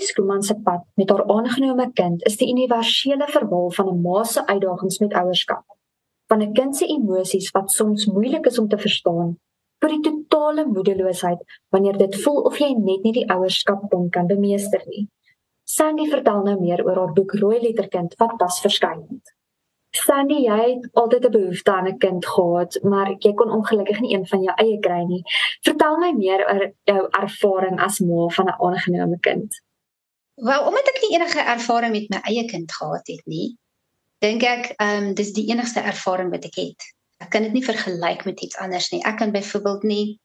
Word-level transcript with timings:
Sandy 0.00 0.12
Skooman 0.12 0.42
se 0.42 0.54
pad 0.54 0.84
met 0.94 1.10
haar 1.10 1.26
aangenome 1.28 1.90
kind 1.92 2.22
is 2.24 2.36
die 2.40 2.48
universele 2.48 3.26
verhaal 3.28 3.70
van 3.70 3.88
'n 3.88 4.00
ma 4.00 4.22
se 4.24 4.46
uitdagings 4.46 4.98
met 4.98 5.12
ouerskap. 5.12 5.64
Van 6.28 6.42
'n 6.42 6.52
kind 6.52 6.76
se 6.76 6.86
emosies 6.86 7.50
wat 7.50 7.70
soms 7.70 8.06
moeilik 8.06 8.46
is 8.46 8.58
om 8.58 8.68
te 8.68 8.78
verstaan, 8.78 9.38
tot 9.78 9.90
die 9.90 10.00
totale 10.00 10.66
moedeloosheid 10.66 11.44
wanneer 11.68 11.98
dit 11.98 12.22
voel 12.22 12.40
of 12.40 12.58
jy 12.58 12.72
net 12.72 13.02
nie 13.02 13.12
die 13.12 13.28
ouerskap 13.28 13.80
kan 14.10 14.26
bemeester 14.26 14.82
nie. 14.86 15.08
Sandy 15.64 16.08
vertel 16.08 16.42
nou 16.42 16.60
meer 16.60 16.84
oor 16.84 16.96
haar 16.96 17.12
boek 17.12 17.32
Rooi 17.32 17.60
Letterkind 17.60 18.14
wat 18.16 18.36
pas 18.36 18.60
verskyn 18.60 19.06
het. 19.10 19.34
Sandy, 19.90 20.34
jy 20.34 20.60
het 20.74 20.88
altyd 20.92 21.24
'n 21.24 21.30
behoefte 21.30 21.72
aan 21.72 21.88
'n 21.88 21.98
kind 21.98 22.26
gehad, 22.26 22.82
maar 22.82 23.16
jy 23.18 23.32
kon 23.34 23.50
ongelukkig 23.50 24.00
nie 24.00 24.14
een 24.14 24.26
van 24.26 24.42
jou 24.42 24.54
eie 24.56 24.78
kry 24.78 25.02
nie. 25.04 25.22
Vertel 25.60 25.96
my 25.96 26.12
meer 26.12 26.40
oor 26.52 26.72
jou 26.84 27.08
ervaring 27.10 27.80
as 27.80 28.00
ma 28.00 28.28
van 28.28 28.46
'n 28.46 28.60
aangenome 28.60 29.18
kind. 29.20 29.60
Wel, 30.40 30.66
omdat 30.66 30.88
ek 30.88 31.02
nie 31.02 31.16
enige 31.18 31.42
ervaring 31.44 31.92
met 31.92 32.08
my 32.08 32.20
eie 32.30 32.46
kind 32.48 32.72
gehad 32.72 33.06
het 33.12 33.26
nie, 33.28 33.56
dink 34.24 34.44
ek, 34.48 34.70
ehm, 34.76 35.10
um, 35.10 35.14
dis 35.14 35.34
die 35.36 35.46
enigste 35.52 35.80
ervaring 35.84 36.30
wat 36.32 36.46
ek 36.48 36.56
het. 36.56 36.86
Ek 37.20 37.28
kan 37.34 37.44
dit 37.44 37.52
nie 37.52 37.64
vergelyk 37.64 38.24
met 38.24 38.40
iets 38.40 38.56
anders 38.56 38.88
nie. 38.92 39.02
Ek 39.04 39.18
kan 39.20 39.32
byvoorbeeld 39.32 39.84
nie 39.84 40.18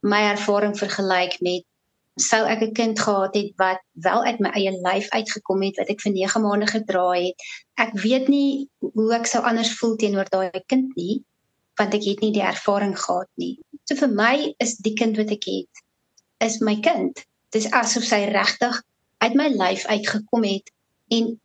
my 0.00 0.22
ervaring 0.30 0.72
vergelyk 0.78 1.36
met 1.44 1.66
sou 2.18 2.46
ek 2.46 2.62
'n 2.62 2.74
kind 2.74 3.00
gehad 3.00 3.34
het 3.34 3.52
wat 3.56 3.80
wel 3.92 4.24
uit 4.24 4.40
my 4.40 4.50
eie 4.50 4.72
lyf 4.72 5.08
uitgekom 5.08 5.62
het 5.62 5.76
wat 5.76 5.88
ek 5.88 6.00
vir 6.00 6.12
9 6.12 6.42
maande 6.42 6.66
gedra 6.66 7.10
het. 7.12 7.36
Ek 7.76 7.92
weet 7.92 8.28
nie 8.28 8.68
hoe 8.80 9.14
ek 9.14 9.26
sou 9.26 9.42
anders 9.42 9.76
voel 9.78 9.96
teenoor 9.96 10.28
daai 10.30 10.50
kind 10.66 10.96
nie 10.96 11.24
want 11.78 11.94
ek 11.94 12.04
het 12.04 12.20
nie 12.20 12.32
die 12.32 12.42
ervaring 12.42 12.98
gehad 12.98 13.30
nie. 13.36 13.58
So 13.84 13.94
vir 13.94 14.08
my 14.08 14.54
is 14.58 14.76
die 14.76 14.94
kind 14.94 15.16
wat 15.16 15.30
ek 15.30 15.44
het 15.44 15.84
is 16.40 16.60
my 16.60 16.80
kind. 16.80 17.24
Dis 17.50 17.70
asof 17.70 18.02
sy 18.02 18.24
regtig 18.24 18.82
uit 19.18 19.34
my 19.34 19.48
lyf 19.48 19.86
uitgekom 19.86 20.44
het 20.44 20.72
en 21.08 21.40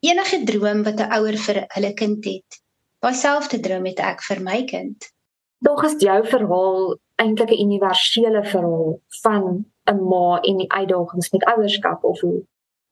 enige 0.00 0.42
droom 0.44 0.82
wat 0.86 1.00
'n 1.00 1.12
ouer 1.18 1.36
vir 1.46 1.64
hulle 1.74 1.92
kind 1.94 2.24
het, 2.24 2.60
dieselfde 3.00 3.60
droom 3.60 3.86
het 3.86 3.98
ek 3.98 4.22
vir 4.22 4.40
my 4.42 4.64
kind. 4.64 5.10
Dog 5.58 5.84
is 5.84 5.98
jou 5.98 6.26
verhaal 6.26 6.98
eintlik 7.16 7.50
'n 7.50 7.62
universele 7.66 8.44
verhaal 8.44 9.00
van 9.22 9.64
'n 9.90 10.00
ma 10.10 10.40
en 10.40 10.56
die 10.56 10.72
uitdagings 10.72 11.30
met 11.30 11.44
ouerskap 11.44 12.04
of 12.04 12.20
hoe? 12.20 12.42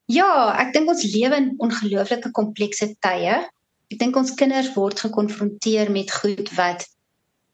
Ja, 0.05 0.55
ek 0.59 0.73
dink 0.73 0.89
ons 0.89 1.03
lewe 1.03 1.35
in 1.35 1.53
ongelooflike 1.57 2.31
komplekse 2.31 2.95
tye. 2.99 3.43
Ek 3.91 3.99
dink 3.99 4.15
ons 4.15 4.33
kinders 4.33 4.73
word 4.73 4.99
gekonfronteer 4.99 5.91
met 5.91 6.11
goed 6.11 6.51
wat 6.55 6.87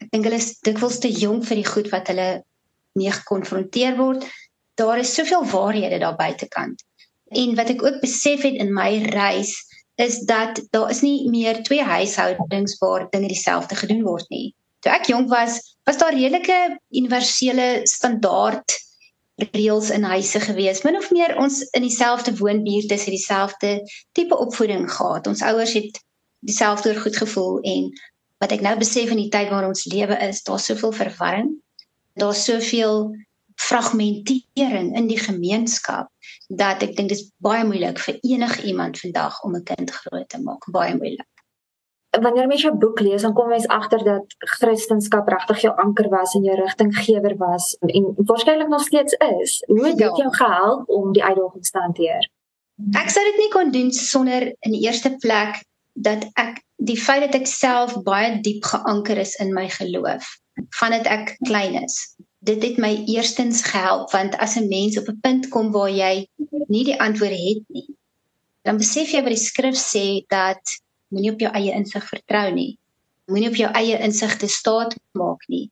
ek 0.02 0.12
dink 0.12 0.28
hulle 0.28 0.42
is 0.42 0.60
dikwels 0.60 1.00
te 1.00 1.10
jonk 1.10 1.46
vir 1.48 1.56
die 1.56 1.70
goed 1.70 1.90
wat 1.90 2.08
hulle 2.12 2.44
nie 3.00 3.12
gekonfronteer 3.12 3.98
word. 3.98 4.26
Daar 4.80 5.00
is 5.00 5.14
soveel 5.14 5.46
waarhede 5.46 6.00
daar 6.00 6.16
buitekant. 6.16 6.84
En 7.34 7.56
wat 7.56 7.70
ek 7.70 7.84
ook 7.84 8.00
besef 8.02 8.42
het 8.42 8.54
in 8.54 8.74
my 8.74 9.04
reis 9.14 9.56
is 9.96 10.20
dat 10.26 10.62
daar 10.70 10.90
is 10.90 11.02
nie 11.02 11.30
meer 11.30 11.64
twee 11.64 11.84
huishoudings 11.84 12.78
waar 12.78 13.08
dinge 13.10 13.28
dieselfde 13.28 13.76
gedoen 13.76 14.02
word 14.04 14.30
nie. 14.30 14.54
Toe 14.80 14.92
ek 14.92 15.06
jonk 15.08 15.30
was, 15.30 15.60
was 15.84 15.98
daar 15.98 16.14
redelike 16.14 16.80
universele 16.90 17.80
standaard 17.84 18.82
reëls 19.36 19.90
in 19.90 20.04
huise 20.04 20.40
gewees. 20.40 20.82
Min 20.84 20.98
of 20.98 21.12
meer 21.12 21.38
ons 21.38 21.62
in 21.74 21.82
dieselfde 21.82 22.36
woonbuurt 22.38 22.92
is 22.92 23.06
het 23.06 23.16
dieselfde 23.16 23.72
tipe 24.12 24.38
opvoeding 24.38 24.92
gehad. 24.92 25.28
Ons 25.28 25.42
ouers 25.42 25.74
het 25.74 26.02
dieselfde 26.40 26.90
oor 26.90 27.02
goed 27.02 27.18
gevoel 27.18 27.60
en 27.62 27.90
wat 28.44 28.52
ek 28.52 28.62
nou 28.62 28.76
besef 28.78 29.10
in 29.10 29.22
die 29.22 29.32
tyd 29.32 29.50
waarin 29.50 29.72
ons 29.72 29.86
lewe 29.88 30.18
is, 30.28 30.44
daar's 30.44 30.66
soveel 30.68 30.92
verwarring. 30.92 31.54
Daar's 32.20 32.44
soveel 32.44 33.16
fragmentering 33.67 34.95
in 34.97 35.08
die 35.08 35.19
gemeenskap 35.19 36.09
dat 36.47 36.83
ek 36.83 36.95
dink 36.97 37.09
dit 37.09 37.17
is 37.17 37.30
baie 37.44 37.64
moeilik 37.67 38.00
vir 38.00 38.17
enige 38.22 38.66
iemand 38.67 39.00
vandag 39.00 39.44
om 39.44 39.56
'n 39.56 39.64
kind 39.64 39.92
groot 39.92 40.30
te 40.30 40.42
maak. 40.42 40.66
Baie 40.72 40.97
moeilik 40.97 41.30
wanneer 42.22 42.47
mens 42.47 42.64
'n 42.64 42.78
boek 42.78 43.00
lees, 43.00 43.22
dan 43.22 43.34
kom 43.34 43.47
mens 43.47 43.67
agter 43.67 44.03
dat 44.03 44.25
Christendom 44.38 45.28
regtig 45.28 45.62
jou 45.62 45.75
anker 45.75 46.09
was 46.09 46.34
en 46.34 46.44
jou 46.44 46.56
rigtinggewer 46.56 47.38
was 47.38 47.78
en 47.79 48.13
waarskynlik 48.16 48.68
nog 48.68 48.81
steeds 48.81 49.13
is. 49.13 49.63
Hoe 49.66 49.85
het 49.85 49.97
dit 49.97 50.18
ja. 50.18 50.23
jou 50.23 50.34
gehelp 50.34 50.90
om 50.90 51.12
die 51.12 51.23
uitdagings 51.23 51.69
te 51.69 51.79
hanteer? 51.79 52.29
Ek 52.91 53.09
sou 53.09 53.25
dit 53.25 53.38
nie 53.38 53.50
kon 53.50 53.72
doen 53.72 53.91
sonder 53.91 54.56
in 54.59 54.72
die 54.72 54.81
eerste 54.81 55.16
plek 55.18 55.63
dat 55.94 56.29
ek 56.34 56.62
die 56.75 56.97
feit 56.97 57.22
dat 57.22 57.41
ek 57.41 57.47
self 57.47 58.02
baie 58.03 58.40
diep 58.41 58.63
geanker 58.63 59.18
is 59.18 59.35
in 59.35 59.53
my 59.53 59.69
geloof 59.69 60.25
vandat 60.79 61.06
ek 61.06 61.38
klein 61.46 61.84
is. 61.84 62.16
Dit 62.44 62.64
het 62.64 62.78
my 62.78 62.92
eerstens 63.08 63.62
gehelp 63.64 64.12
want 64.12 64.36
as 64.38 64.56
'n 64.59 64.68
mens 64.68 64.98
op 65.00 65.08
'n 65.08 65.20
punt 65.22 65.48
kom 65.50 65.72
waar 65.72 65.92
jy 65.92 66.28
nie 66.68 66.84
die 66.84 67.00
antwoorde 67.00 67.40
het 67.40 67.64
nie, 67.68 67.88
dan 68.64 68.78
besef 68.78 69.12
jy 69.12 69.22
wat 69.24 69.36
die 69.36 69.46
skrif 69.50 69.78
sê 69.80 70.26
dat 70.28 70.62
moenie 71.14 71.32
op 71.32 71.40
jou 71.40 71.52
eie 71.52 71.72
insig 71.72 72.08
vertrou 72.09 72.52
nie. 72.53 72.78
Moenie 73.32 73.50
op 73.50 73.56
jou 73.56 73.72
eie 73.72 74.00
insigte 74.00 74.48
staat 74.48 74.96
maak 75.12 75.48
nie. 75.48 75.70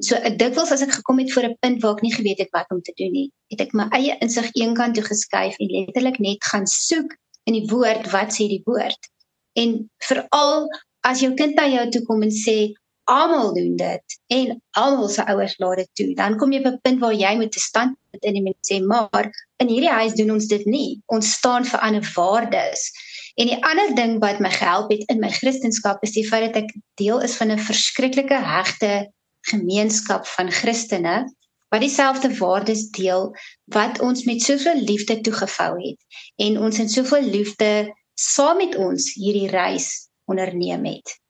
So 0.00 0.16
ek 0.16 0.38
dikwels 0.40 0.72
as 0.72 0.82
ek 0.82 0.94
gekom 0.96 1.18
het 1.20 1.32
voor 1.32 1.46
'n 1.48 1.56
punt 1.60 1.82
waar 1.82 1.96
ek 1.96 2.02
nie 2.02 2.14
geweet 2.14 2.38
het 2.38 2.52
wat 2.56 2.70
om 2.70 2.82
te 2.82 2.92
doen 2.96 3.12
nie, 3.12 3.30
het 3.52 3.60
ek 3.60 3.74
my 3.74 3.86
eie 3.90 4.16
insig 4.20 4.48
eenkant 4.54 4.94
toe 4.94 5.04
geskuif 5.04 5.58
en 5.58 5.68
letterlik 5.68 6.18
net 6.18 6.44
gaan 6.44 6.66
soek 6.66 7.16
in 7.44 7.54
die 7.54 7.66
woord 7.68 8.10
wat 8.10 8.32
sê 8.32 8.48
die 8.48 8.62
woord. 8.64 9.10
En 9.52 9.90
veral 9.98 10.68
as 11.00 11.20
jou 11.20 11.34
kind 11.34 11.54
na 11.54 11.66
jou 11.68 11.90
toe 11.90 12.02
kom 12.06 12.22
en 12.22 12.32
sê 12.32 12.72
almal 13.10 13.52
doen 13.54 13.76
dit 13.76 14.16
en 14.36 14.56
almal 14.78 15.08
se 15.10 15.24
ouers 15.26 15.56
laat 15.58 15.82
dit 15.82 15.90
toe, 16.00 16.08
dan 16.14 16.36
kom 16.38 16.52
jy 16.54 16.60
op 16.62 16.70
'n 16.72 16.80
punt 16.86 17.00
waar 17.00 17.14
jy 17.14 17.32
moet 17.36 17.52
te 17.52 17.62
stand 17.62 17.96
in 18.20 18.34
die 18.38 18.56
sê 18.66 18.80
maar 18.84 19.30
in 19.62 19.68
hierdie 19.68 19.96
huis 20.00 20.14
doen 20.14 20.30
ons 20.30 20.46
dit 20.46 20.64
nie. 20.66 21.00
Ons 21.06 21.32
staan 21.38 21.64
vir 21.64 21.80
ander 21.80 22.12
waardes. 22.14 22.90
En 23.34 23.46
die 23.46 23.58
ander 23.64 23.94
ding 23.94 24.18
wat 24.20 24.40
my 24.40 24.50
gehelp 24.50 24.90
het 24.90 25.04
in 25.12 25.20
my 25.20 25.30
kristendom 25.30 25.98
is 26.06 26.14
die 26.14 26.26
feit 26.26 26.46
dat 26.46 26.62
ek 26.62 26.74
deel 27.00 27.20
is 27.20 27.36
van 27.36 27.50
'n 27.50 27.58
verskriklike 27.58 28.38
hegte 28.54 29.10
gemeenskap 29.52 30.26
van 30.26 30.50
Christene 30.50 31.24
wat 31.70 31.80
dieselfde 31.80 32.30
waardes 32.38 32.90
deel 32.90 33.30
wat 33.64 34.00
ons 34.00 34.24
met 34.24 34.42
soveel 34.42 34.82
liefde 34.82 35.20
toegevou 35.20 35.78
het 35.78 36.00
en 36.36 36.58
ons 36.58 36.78
in 36.78 36.88
soveel 36.88 37.22
liefde 37.22 37.94
saam 38.14 38.56
met 38.56 38.76
ons 38.76 39.14
hierdie 39.14 39.48
reis 39.48 40.10
onderneem 40.26 40.84
het. 40.84 41.20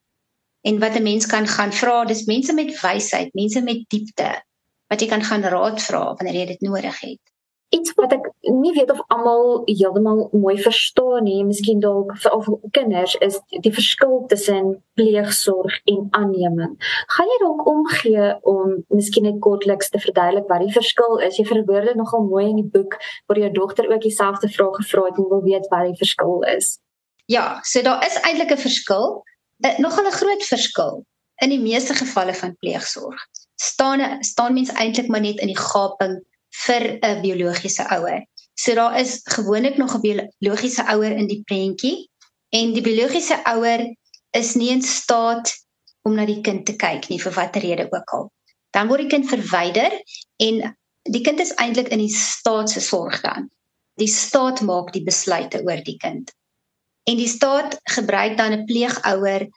En 0.62 0.78
wat 0.78 0.96
'n 0.98 1.02
mens 1.02 1.26
kan 1.26 1.46
gaan 1.46 1.72
vra, 1.72 2.04
dis 2.04 2.26
mense 2.26 2.52
met 2.54 2.80
wysheid, 2.80 3.34
mense 3.34 3.62
met 3.62 3.84
diepte 3.88 4.30
wat 4.90 5.00
jy 5.00 5.08
kan 5.08 5.22
gaan 5.22 5.42
raad 5.42 5.82
vra 5.82 6.14
wanneer 6.14 6.34
jy 6.40 6.46
dit 6.46 6.60
nodig 6.60 7.00
het 7.00 7.30
iets 7.70 7.92
wat 7.94 8.12
ek 8.12 8.26
nie 8.50 8.72
weet 8.74 8.90
of 8.90 9.00
almal 9.14 9.62
heeltemal 9.68 10.24
mooi 10.34 10.56
verstaan 10.58 11.24
nie, 11.26 11.38
miskien 11.46 11.80
dalk 11.82 12.16
vir 12.22 12.34
al 12.34 12.58
kinders 12.74 13.14
is 13.26 13.38
die 13.66 13.72
verskil 13.74 14.24
tussen 14.32 14.72
pleegsorg 14.98 15.76
en 15.92 16.08
aanneming. 16.18 16.74
Gaan 17.14 17.30
jy 17.30 17.38
dalk 17.44 17.62
omgee 17.70 18.32
om 18.52 18.74
miskien 18.90 19.28
net 19.28 19.38
kortliks 19.46 19.92
te 19.94 20.02
verduidelik 20.02 20.50
wat 20.50 20.66
die 20.66 20.74
verskil 20.74 21.22
is? 21.22 21.38
Jy 21.38 21.46
verwoord 21.52 21.92
dit 21.92 22.00
nogal 22.00 22.26
mooi 22.26 22.48
in 22.48 22.58
die 22.58 22.70
boek 22.74 22.98
waar 23.30 23.42
jou 23.44 23.52
dogter 23.54 23.90
ook 23.92 24.02
dieselfde 24.02 24.50
vraag 24.50 24.82
gevra 24.82 25.06
het 25.06 25.22
en 25.22 25.30
wil 25.30 25.46
weet 25.46 25.70
wat 25.70 25.92
die 25.92 25.98
verskil 26.02 26.42
is. 26.50 26.78
Ja, 27.30 27.60
so 27.62 27.86
daar 27.86 28.02
is 28.06 28.18
eintlik 28.26 28.50
'n 28.50 28.64
verskil, 28.66 29.22
eh, 29.60 29.78
nogal 29.78 30.06
'n 30.06 30.18
groot 30.20 30.44
verskil 30.44 31.06
in 31.42 31.50
die 31.50 31.60
meeste 31.60 31.94
gevalle 31.94 32.34
van 32.34 32.56
pleegsorg. 32.56 33.20
Staan 33.56 34.24
staan 34.24 34.52
mens 34.52 34.72
eintlik 34.72 35.08
maar 35.08 35.20
net 35.20 35.40
in 35.40 35.52
die 35.52 35.58
gaping 35.58 36.20
vir 36.66 36.98
'n 37.00 37.20
biologiese 37.22 37.88
ouer. 37.88 38.26
So 38.54 38.74
daar 38.74 38.98
is 39.00 39.20
gewoonlik 39.24 39.76
nog 39.76 39.94
'n 39.94 40.28
biologiese 40.38 40.84
ouer 40.86 41.12
in 41.16 41.26
die 41.26 41.42
prentjie 41.44 42.10
en 42.48 42.72
die 42.72 42.82
biologiese 42.82 43.44
ouer 43.44 43.96
is 44.30 44.54
nie 44.54 44.70
in 44.70 44.82
staat 44.82 45.52
om 46.02 46.14
na 46.14 46.24
die 46.26 46.40
kind 46.40 46.66
te 46.66 46.76
kyk 46.76 47.08
nie 47.08 47.20
vir 47.20 47.32
watter 47.32 47.62
rede 47.62 47.86
ook 47.90 48.10
al. 48.10 48.30
Dan 48.70 48.88
word 48.88 49.00
die 49.00 49.12
kind 49.12 49.28
verwyder 49.28 49.92
en 50.36 50.76
die 51.02 51.20
kind 51.20 51.40
is 51.40 51.54
eintlik 51.54 51.88
in 51.88 51.98
die 51.98 52.14
staat 52.14 52.70
se 52.70 52.80
sorg 52.80 53.20
dan. 53.20 53.48
Die 53.98 54.08
staat 54.08 54.60
maak 54.60 54.92
die 54.92 55.04
besluite 55.04 55.62
oor 55.64 55.82
die 55.84 55.96
kind. 55.96 56.32
En 57.08 57.16
die 57.16 57.28
staat 57.28 57.78
gebruik 57.96 58.36
dan 58.36 58.52
'n 58.52 58.64
pleegouer 58.64 59.48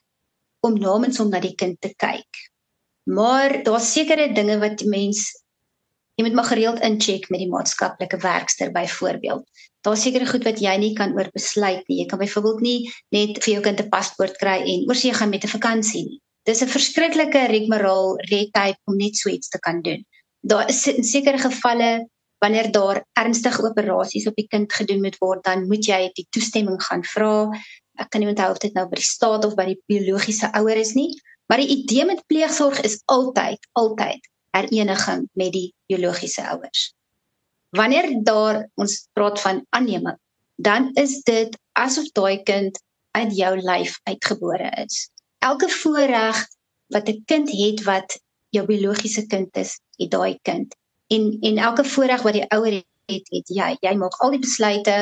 om 0.60 0.80
namens 0.80 1.18
hom 1.18 1.30
na 1.30 1.40
die 1.40 1.56
kind 1.56 1.82
te 1.82 1.94
kyk. 1.96 2.50
Maar 3.04 3.64
daar's 3.64 3.92
sekere 3.92 4.34
dinge 4.34 4.60
wat 4.60 4.84
mens 4.84 5.44
jy 6.16 6.24
moet 6.28 6.36
maar 6.38 6.52
gereeld 6.52 6.82
incheck 6.86 7.30
met 7.34 7.42
die 7.42 7.50
maatskaplike 7.50 8.18
werkster 8.22 8.72
byvoorbeeld. 8.72 9.44
Daar's 9.82 10.04
sekere 10.06 10.28
goed 10.30 10.44
wat 10.44 10.62
jy 10.62 10.76
nie 10.78 10.94
kan 10.96 11.16
oorbesluit 11.18 11.88
nie. 11.88 12.00
Jy 12.04 12.06
kan 12.06 12.22
byvoorbeeld 12.22 12.62
nie 12.62 12.92
net 13.10 13.42
vir 13.44 13.54
jou 13.54 13.64
kind 13.66 13.82
'n 13.82 13.90
paspoort 13.90 14.38
kry 14.38 14.62
en 14.62 14.88
oorsee 14.88 15.14
gaan 15.14 15.30
met 15.30 15.44
'n 15.44 15.56
vakansie 15.58 16.04
nie. 16.06 16.22
Dis 16.46 16.62
'n 16.62 16.68
verskriklike 16.68 17.48
rigmarole 17.48 18.22
red 18.30 18.54
tape 18.54 18.80
om 18.86 18.98
net 18.98 19.16
so 19.16 19.30
iets 19.30 19.50
te 19.50 19.60
kan 19.60 19.82
doen. 19.82 20.06
Daar 20.42 20.70
is 20.70 20.88
in 20.88 21.04
sekere 21.04 21.38
gevalle 21.38 22.08
wanneer 22.44 22.72
daar 22.76 23.00
ernstige 23.20 23.64
operasies 23.64 24.28
op 24.28 24.36
die 24.40 24.48
kind 24.52 24.74
gedoen 24.74 25.04
moet 25.06 25.18
word, 25.24 25.44
dan 25.48 25.68
moet 25.70 25.88
jy 25.88 26.10
die 26.18 26.28
toestemming 26.36 26.82
gaan 26.84 27.06
vra. 27.14 27.36
Ek 28.02 28.10
kan 28.12 28.24
nie 28.24 28.32
onthou 28.32 28.50
of 28.52 28.60
dit 28.64 28.74
nou 28.76 28.88
by 28.92 29.00
die 29.00 29.08
staat 29.08 29.46
of 29.48 29.56
by 29.60 29.70
die 29.72 29.80
biologiese 29.88 30.50
ouer 30.60 30.82
is 30.82 30.94
nie, 30.98 31.14
maar 31.48 31.62
die 31.64 31.72
idee 31.78 32.06
met 32.10 32.26
pleegsorg 32.28 32.82
is 32.84 33.00
altyd 33.06 33.64
altyd 33.80 34.28
hereniging 34.58 35.30
met 35.40 35.54
die 35.56 35.70
biologiese 35.88 36.44
ouers. 36.52 36.92
wanneer 37.74 38.24
daar 38.24 38.70
ons 38.76 39.08
praat 39.14 39.42
van 39.42 39.66
aanneming, 39.70 40.18
dan 40.56 40.92
is 40.94 41.22
dit 41.26 41.58
asof 41.72 42.12
daai 42.14 42.44
kind 42.46 42.78
uit 43.18 43.34
jou 43.36 43.54
lyf 43.62 43.98
uitgebore 44.04 44.70
is. 44.86 45.10
Elke 45.42 45.70
voorreg 45.70 46.38
wat 46.94 47.10
'n 47.10 47.24
kind 47.26 47.50
het 47.52 47.84
wat 47.84 48.20
jou 48.50 48.66
biologiese 48.66 49.26
kind 49.26 49.58
is, 49.58 49.80
het 49.98 50.12
daai 50.12 50.38
kind. 50.42 50.76
En 51.08 51.38
en 51.42 51.58
elke 51.58 51.84
voorreg 51.84 52.22
wat 52.22 52.34
die 52.34 52.48
ouer 52.56 52.82
het, 53.06 53.28
het 53.30 53.48
jy. 53.48 53.70
Jy 53.82 53.96
maak 54.00 54.20
al 54.24 54.36
die 54.36 54.42
besluite. 54.44 54.98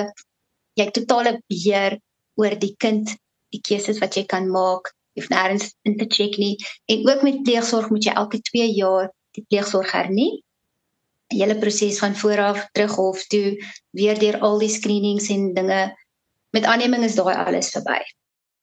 Jy 0.79 0.87
het 0.87 0.93
totale 0.93 1.35
beheer 1.51 1.99
oor 2.39 2.55
die 2.59 2.73
kind, 2.77 3.11
die 3.51 3.61
keuses 3.61 3.99
wat 4.01 4.15
jy 4.15 4.25
kan 4.25 4.49
maak. 4.49 4.93
Jy 5.13 5.23
hoef 5.23 5.31
nêrens 5.33 5.73
in 5.87 5.97
te 5.99 6.07
check 6.07 6.37
nie. 6.39 6.55
En 6.85 7.03
ook 7.09 7.25
met 7.27 7.43
pleegsorg 7.43 7.89
moet 7.89 8.07
jy 8.07 8.15
elke 8.15 8.41
2 8.51 8.69
jaar 8.77 9.11
die 9.35 9.45
pleegsorg 9.47 9.91
hernie. 9.91 10.41
'n 11.31 11.39
Hele 11.39 11.55
proses 11.59 11.99
van 11.99 12.15
vooraf 12.15 12.67
terug 12.71 12.95
hof 12.95 13.27
toe, 13.31 13.55
weer 13.95 14.19
deur 14.19 14.39
al 14.39 14.59
die 14.59 14.69
screenings 14.69 15.29
en 15.29 15.53
dinge. 15.53 15.95
Met 16.51 16.65
aanneming 16.65 17.03
is 17.03 17.15
daai 17.15 17.35
alles 17.35 17.71
verby. 17.71 18.01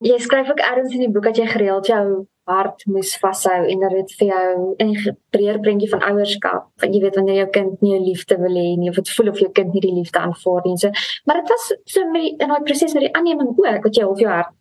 Jy 0.05 0.19
skryf 0.19 0.51
ook 0.51 0.61
ergens 0.61 0.93
in 0.93 1.07
die 1.07 1.11
boek 1.11 1.25
dat 1.25 1.37
jy 1.37 1.47
gereeld 1.47 1.87
jou 1.87 2.27
hart 2.49 2.85
moes 2.87 3.15
vashou 3.23 3.59
en 3.73 3.85
dat 3.85 3.95
dit 3.97 4.15
vir 4.21 4.29
jou 4.33 4.75
'n 4.85 5.17
breër 5.35 5.61
prentjie 5.61 5.91
van 5.93 6.05
ouerskap, 6.11 6.69
want 6.81 6.95
jy 6.95 7.01
weet 7.03 7.19
wanneer 7.21 7.39
jou 7.43 7.51
kind 7.59 7.83
nie 7.83 7.93
jou 7.95 8.03
liefde 8.05 8.37
wil 8.39 8.57
hê 8.63 8.77
nie 8.77 8.91
of 8.91 8.97
dit 8.97 9.11
voel 9.17 9.29
of 9.29 9.39
jou 9.39 9.51
kind 9.53 9.73
nie 9.73 9.81
die 9.81 9.95
liefde 10.01 10.19
aanvaar 10.19 10.63
nie. 10.65 10.77
So, 10.77 10.91
maar 11.25 11.41
dit 11.41 11.49
was 11.49 11.73
so 11.85 12.11
met 12.11 12.23
die, 12.23 12.35
in 12.39 12.49
daai 12.49 12.63
proses 12.63 12.95
met 12.95 13.03
die 13.07 13.15
aanneming 13.15 13.55
ook 13.57 13.83
wat 13.85 13.95
jy 13.97 14.05
op 14.05 14.19
jou 14.19 14.31
hart 14.31 14.53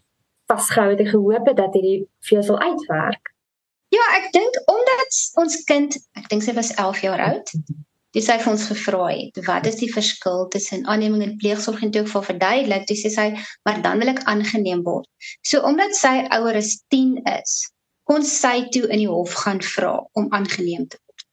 vasgehou 0.52 0.90
het 0.90 1.00
en 1.00 1.12
gehoop 1.16 1.48
het 1.48 1.58
dat 1.58 1.74
hierdie 1.74 2.00
vir 2.28 2.38
jou 2.38 2.44
sal 2.44 2.60
uitwerk. 2.60 3.34
Ja, 3.90 4.04
ek 4.20 4.32
dink 4.36 4.56
omdat 4.68 5.20
ons 5.40 5.62
kind, 5.68 5.96
ek 6.20 6.28
dink 6.32 6.44
sy 6.44 6.54
was 6.56 6.74
11 6.76 7.04
jaar 7.06 7.22
oud, 7.24 7.52
dis 8.16 8.28
hy 8.32 8.38
vir 8.42 8.52
ons 8.52 8.66
gevra 8.72 9.06
het, 9.12 9.40
wat 9.46 9.68
is 9.70 9.80
die 9.82 9.90
verskil 9.92 10.48
tussen 10.52 10.86
aanneming 10.90 11.24
en 11.24 11.38
pleegsorg 11.42 11.84
en 11.86 11.94
toe 11.94 12.04
ek 12.04 12.12
vir 12.12 12.26
verduidelik, 12.32 12.86
dis 12.90 13.04
sê 13.06 13.12
sy, 13.14 13.28
maar 13.68 13.82
dan 13.86 14.02
wil 14.04 14.12
ek 14.14 14.24
aangeneem 14.32 14.84
word. 14.88 15.08
So 15.46 15.64
omdat 15.68 15.96
sy 15.96 16.16
ouer 16.36 16.60
as 16.60 16.74
10 16.94 17.22
is, 17.38 17.58
kon 18.08 18.24
sy 18.24 18.68
toe 18.72 18.86
in 18.88 19.02
die 19.04 19.12
hof 19.12 19.34
gaan 19.44 19.60
vra 19.64 19.98
om 20.20 20.30
aangeneem 20.36 20.88
te 20.88 21.00
word. 21.02 21.26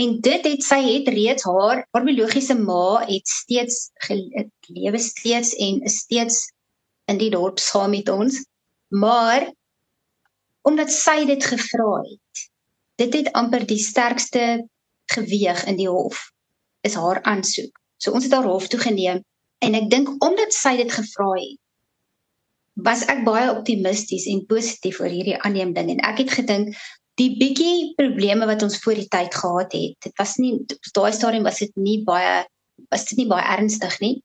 En 0.00 0.20
dit 0.24 0.46
het 0.46 0.62
sy 0.64 0.78
het 0.86 1.08
reeds 1.12 1.46
haar 1.48 1.82
haar 1.90 2.06
biologiese 2.06 2.54
ma 2.58 3.02
het 3.08 3.28
steeds 3.28 3.90
gelewe 4.06 5.00
steeds 5.02 5.54
en 5.58 5.82
is 5.90 5.98
steeds 6.06 6.44
in 7.10 7.18
die 7.18 7.32
dorp 7.34 7.58
saam 7.58 7.90
met 7.96 8.08
ons. 8.08 8.38
Maar 8.94 9.48
omdat 10.62 10.92
sy 10.94 11.24
dit 11.26 11.44
gevra 11.44 11.92
het, 12.04 12.44
dit 13.02 13.14
het 13.18 13.32
amper 13.38 13.66
die 13.66 13.80
sterkste 13.82 14.44
geweeg 15.10 15.64
in 15.66 15.78
die 15.80 15.88
hof 15.90 16.28
is 16.86 16.94
haar 16.94 17.22
aansoek. 17.22 17.74
So 17.98 18.14
ons 18.16 18.28
het 18.28 18.34
haar 18.36 18.48
hof 18.48 18.68
toe 18.70 18.80
geneem 18.80 19.24
en 19.60 19.76
ek 19.76 19.90
dink 19.92 20.14
omdat 20.24 20.54
sy 20.56 20.76
dit 20.78 20.92
gevra 20.92 21.32
het, 21.36 21.58
was 22.74 23.04
ek 23.12 23.24
baie 23.24 23.50
optimisties 23.50 24.26
en 24.30 24.46
positief 24.46 25.00
oor 25.00 25.12
hierdie 25.12 25.38
aanneem 25.40 25.74
ding 25.74 25.90
en 25.90 26.02
ek 26.12 26.24
het 26.24 26.30
gedink 26.38 26.76
die 27.20 27.36
bietjie 27.36 27.92
probleme 27.98 28.46
wat 28.46 28.62
ons 28.62 28.78
voor 28.84 28.94
die 28.94 29.08
tyd 29.08 29.34
gehad 29.34 29.72
het 29.72 29.96
dit 30.06 30.14
was 30.18 30.36
nie 30.38 30.54
daai 30.96 31.12
stadium 31.12 31.44
was 31.44 31.58
dit 31.58 31.72
nie 31.76 32.00
baie 32.04 32.44
was 32.90 33.04
dit 33.10 33.18
nie 33.18 33.28
baie 33.28 33.44
ernstig 33.56 33.98
nie 34.00 34.22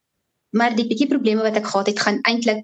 maar 0.55 0.75
die 0.75 0.87
bietjie 0.87 1.09
probleme 1.11 1.43
wat 1.43 1.57
ek 1.59 1.67
gehad 1.71 1.91
het 1.91 1.99
gaan 1.99 2.21
eintlik 2.23 2.63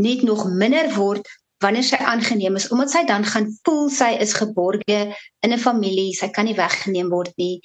net 0.00 0.22
nog 0.22 0.48
minder 0.48 0.90
word 0.96 1.28
wanneer 1.60 1.84
sy 1.84 1.98
aangeneem 2.12 2.56
is 2.56 2.68
omdat 2.72 2.92
sy 2.94 3.02
dan 3.08 3.24
gaan 3.28 3.48
voel 3.66 3.88
sy 3.92 4.14
is 4.24 4.36
geborge 4.36 5.00
in 5.44 5.52
'n 5.52 5.64
familie 5.64 6.14
sy 6.16 6.28
kan 6.36 6.48
nie 6.48 6.56
weggeneem 6.56 7.10
word 7.10 7.32
nie. 7.36 7.60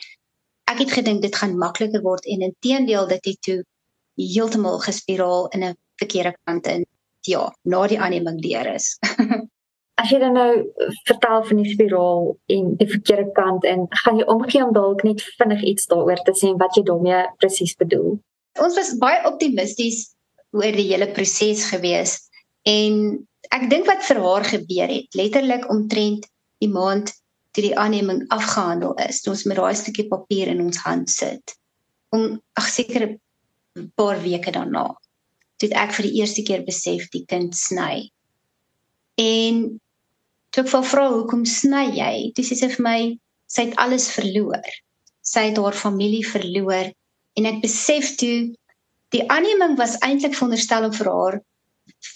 Ek 0.68 0.80
het 0.84 0.92
gedink 0.92 1.22
dit 1.22 1.36
gaan 1.36 1.58
makliker 1.58 2.02
word 2.02 2.26
en 2.26 2.42
intedeel 2.42 3.08
dit 3.08 3.26
het 3.26 3.42
toe 3.42 3.60
heeltemal 4.16 4.80
gespiraal 4.80 5.48
in 5.56 5.64
'n 5.64 5.76
verkeerde 6.00 6.36
kant 6.44 6.68
in 6.68 6.86
ja, 7.30 7.50
na 7.64 7.86
die 7.88 8.00
aanneming 8.00 8.40
deur 8.44 8.70
is. 8.76 8.96
As 10.02 10.12
jy 10.12 10.20
dan 10.20 10.36
nou 10.36 10.50
vertel 11.08 11.44
van 11.48 11.60
die 11.62 11.72
spiraal 11.72 12.34
en 12.52 12.74
die 12.80 12.88
verkeerde 12.90 13.32
kant 13.38 13.64
en 13.70 13.86
gaan 14.04 14.20
jy 14.20 14.26
omgee 14.32 14.64
om 14.66 14.74
dalk 14.76 15.06
net 15.08 15.24
vinnig 15.40 15.64
iets 15.72 15.88
daaroor 15.92 16.20
te 16.28 16.34
sê 16.36 16.52
wat 16.60 16.76
jy 16.76 16.84
daarmee 16.90 17.22
presies 17.40 17.76
bedoel. 17.80 18.18
Ons 18.60 18.76
was 18.76 18.96
baie 19.00 19.22
optimisties 19.28 20.10
oor 20.56 20.76
die 20.76 20.90
hele 20.90 21.08
proses 21.16 21.64
gewees 21.72 22.18
en 22.68 23.24
ek 23.56 23.70
dink 23.72 23.88
wat 23.88 24.04
vir 24.08 24.20
haar 24.26 24.48
gebeur 24.50 24.92
het, 24.92 25.16
letterlik 25.16 25.70
omtrent 25.72 26.28
die 26.64 26.72
maand 26.72 27.14
toe 27.56 27.64
die 27.64 27.76
aanneming 27.80 28.26
afgehandel 28.36 28.98
is, 29.06 29.22
toe 29.24 29.32
ons 29.32 29.46
met 29.48 29.56
daai 29.56 29.76
stukkie 29.80 30.10
papier 30.12 30.52
in 30.52 30.60
ons 30.66 30.82
hand 30.84 31.08
sit. 31.12 31.56
Om 32.12 32.36
ag 32.60 32.68
seker 32.68 33.08
'n 33.08 33.92
paar 33.96 34.20
weke 34.20 34.52
daarna 34.52 34.90
toe 35.62 35.70
ek 35.72 35.94
vir 35.98 36.08
die 36.08 36.22
eerste 36.22 36.44
keer 36.48 36.66
besef 36.68 37.08
die 37.14 37.24
kind 37.32 37.56
sny. 37.56 38.10
En 39.22 39.80
toe 40.52 40.66
ek 40.66 40.90
vra 40.92 41.08
hoekom 41.14 41.46
sny 41.48 41.86
jy? 41.96 42.14
Dis 42.36 42.52
sê 42.52 42.60
sy 42.60 42.72
vir 42.76 42.84
my 42.84 43.00
sy 43.52 43.70
het 43.70 43.80
alles 43.82 44.10
verloor. 44.12 44.68
Sy 45.26 45.50
het 45.50 45.60
haar 45.62 45.78
familie 45.78 46.26
verloor 46.28 46.92
en 47.40 47.50
ek 47.50 47.62
besef 47.64 48.16
toe 48.20 48.54
die 49.16 49.24
aanneming 49.32 49.76
was 49.80 49.98
eintlik 50.04 50.36
veronderstel 50.36 50.90
om 50.90 50.96
vir 50.96 51.12
haar 51.12 51.42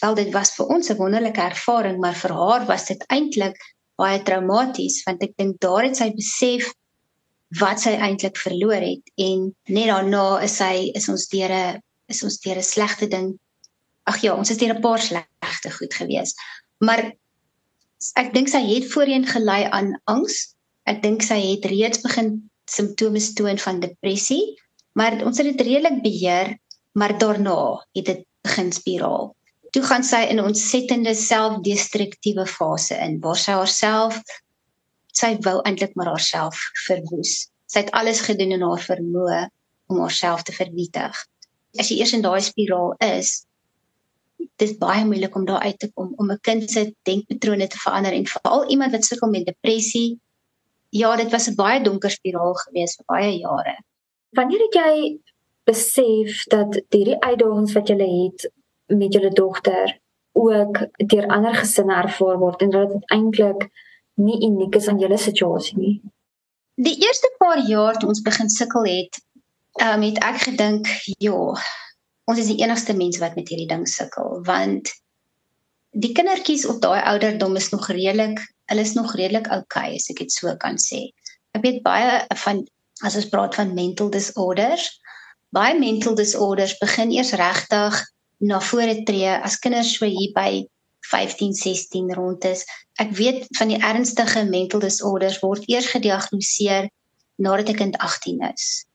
wel 0.02 0.16
dit 0.20 0.32
was 0.34 0.52
vir 0.56 0.72
ons 0.76 0.90
'n 0.90 0.98
wonderlike 0.98 1.42
ervaring, 1.42 2.00
maar 2.00 2.16
vir 2.16 2.34
haar 2.34 2.66
was 2.68 2.86
dit 2.86 3.04
eintlik 3.10 3.58
baie 4.00 4.22
traumaties 4.24 5.04
want 5.06 5.24
ek 5.24 5.36
dink 5.38 5.60
daar 5.64 5.84
het 5.88 5.98
sy 6.00 6.10
besef 6.16 6.72
wat 7.60 7.82
sy 7.82 7.96
eintlik 7.98 8.38
verloor 8.38 8.84
het 8.84 9.14
en 9.18 9.50
net 9.76 9.90
daarna 9.92 10.40
is 10.46 10.58
sy 10.62 10.92
is 10.96 11.10
ons 11.10 11.28
deur 11.34 11.52
'n 11.52 11.82
is 12.10 12.24
ons 12.26 12.40
deur 12.44 12.58
'n 12.58 12.66
slegte 12.66 13.08
ding. 13.08 13.38
Ag 14.10 14.22
ja, 14.22 14.36
ons 14.36 14.50
is 14.50 14.58
deur 14.58 14.74
'n 14.74 14.82
paar 14.82 15.02
slegte 15.02 15.72
goed 15.72 15.94
gewees. 15.94 16.34
Maar 16.80 17.14
ek 18.16 18.34
dink 18.34 18.48
sy 18.50 18.62
het 18.64 18.92
voorheen 18.94 19.26
gelei 19.28 19.64
aan 19.70 19.94
angs. 20.06 20.56
Ek 20.86 21.02
dink 21.04 21.22
sy 21.22 21.40
het 21.40 21.66
reeds 21.66 22.02
begin 22.02 22.50
simptome 22.66 23.22
toon 23.36 23.58
van 23.58 23.80
depressie, 23.80 24.56
maar 24.94 25.14
ons 25.26 25.38
het 25.38 25.46
dit 25.52 25.62
redelik 25.68 26.02
beheer, 26.04 26.58
maar 26.94 27.18
daarna 27.18 27.86
het 27.96 28.06
dit 28.06 28.26
begin 28.42 28.72
spiraal. 28.72 29.36
Toe 29.72 29.84
gaan 29.84 30.04
sy 30.04 30.22
in 30.30 30.40
'n 30.40 30.50
ontsettende 30.50 31.14
selfdestruktiewe 31.14 32.46
fase 32.46 32.96
in 32.96 33.20
waar 33.20 33.38
sy 33.38 33.52
haarself 33.52 34.22
sy 35.14 35.36
wou 35.46 35.62
eintlik 35.66 35.96
maar 35.96 36.08
haarself 36.08 36.58
verwoes. 36.88 37.50
Sy 37.66 37.80
het 37.80 37.92
alles 37.92 38.22
gedoen 38.22 38.52
in 38.52 38.62
haar 38.62 38.82
vermoë 38.82 39.50
om 39.88 40.00
haarself 40.00 40.44
te 40.44 40.54
vernietig 40.54 41.29
as 41.78 41.90
jy 41.90 42.00
eers 42.00 42.14
in 42.18 42.26
daai 42.26 42.42
spiraal 42.42 42.96
is, 43.06 43.46
dis 44.60 44.78
baie 44.80 45.06
moeilik 45.06 45.36
om 45.36 45.46
daar 45.46 45.66
uit 45.68 45.80
te 45.80 45.92
kom 45.92 46.14
om 46.18 46.32
'n 46.32 46.40
kind 46.42 46.72
se 46.72 46.94
denkpatrone 47.04 47.68
te 47.68 47.78
verander 47.78 48.14
en 48.14 48.26
veral 48.26 48.70
iemand 48.70 48.92
wat 48.92 49.06
sukkel 49.06 49.30
met 49.30 49.46
depressie. 49.46 50.20
Ja, 50.90 51.16
dit 51.16 51.32
was 51.32 51.48
'n 51.48 51.56
baie 51.56 51.84
donker 51.84 52.10
spiraal 52.10 52.54
gewees 52.54 52.96
vir 52.96 53.06
baie 53.06 53.38
jare. 53.38 53.76
Wanneer 54.30 54.60
het 54.60 54.74
jy 54.74 55.20
besef 55.64 56.44
dat 56.48 56.82
hierdie 56.90 57.20
uitdagings 57.20 57.74
wat 57.74 57.88
jy 57.88 57.98
het 57.98 58.52
met 58.88 59.14
jou 59.14 59.30
dogter 59.30 60.00
ook 60.32 60.78
deur 60.98 61.28
ander 61.28 61.56
gesinne 61.56 61.94
ervaar 61.94 62.38
word 62.38 62.62
en 62.62 62.70
dat 62.70 62.90
dit 62.90 63.12
eintlik 63.12 63.70
nie 64.14 64.46
uniek 64.46 64.76
is 64.76 64.88
aan 64.88 65.00
julle 65.00 65.18
situasie 65.18 65.78
nie? 65.78 66.02
Die 66.76 66.96
eerste 67.06 67.28
paar 67.38 67.60
jaar 67.68 67.98
toe 68.00 68.08
ons 68.10 68.22
begin 68.22 68.50
sukkel 68.50 68.86
het, 68.88 69.20
um, 69.84 70.02
het 70.04 70.20
ek 70.24 70.42
gedink, 70.48 70.88
ja, 71.24 71.36
ons 72.30 72.40
is 72.40 72.50
die 72.52 72.60
enigste 72.64 72.96
mense 72.98 73.22
wat 73.24 73.38
met 73.40 73.50
hierdie 73.50 73.70
ding 73.70 73.86
sukkel 73.90 74.42
want 74.48 74.92
die 75.98 76.12
kindertjies 76.14 76.68
op 76.70 76.82
daai 76.84 77.02
ouderdom 77.02 77.56
is 77.58 77.72
nog 77.74 77.88
redelik, 77.90 78.42
hulle 78.70 78.86
is 78.86 78.94
nog 78.94 79.16
redelik 79.18 79.50
okay, 79.54 79.96
as 79.98 80.10
ek 80.14 80.22
dit 80.22 80.34
so 80.34 80.52
kan 80.62 80.78
sê. 80.78 81.08
Ek 81.58 81.64
weet 81.66 81.82
baie 81.86 82.20
van 82.44 82.62
as 83.06 83.16
ons 83.18 83.30
praat 83.32 83.56
van 83.58 83.74
mental 83.74 84.12
disorders, 84.14 84.86
baie 85.56 85.74
mental 85.80 86.14
disorders 86.20 86.76
begin 86.82 87.14
eers 87.16 87.34
regtig 87.40 87.98
na 88.46 88.60
vore 88.62 89.00
tree 89.08 89.32
as 89.34 89.58
kinders 89.64 89.96
so 89.98 90.06
hier 90.06 90.36
by 90.36 90.62
15, 91.10 91.56
16 91.58 92.14
rond 92.14 92.46
is. 92.46 92.62
Ek 93.02 93.10
weet 93.18 93.48
van 93.58 93.74
die 93.74 93.80
ernstige 93.82 94.44
mental 94.46 94.84
disorders 94.84 95.40
word 95.42 95.66
eers 95.72 95.90
gediagnoseer 95.90 96.92
nadat 97.42 97.74
'n 97.74 97.80
kind 97.82 97.98
18 97.98 98.46
is 98.54 98.86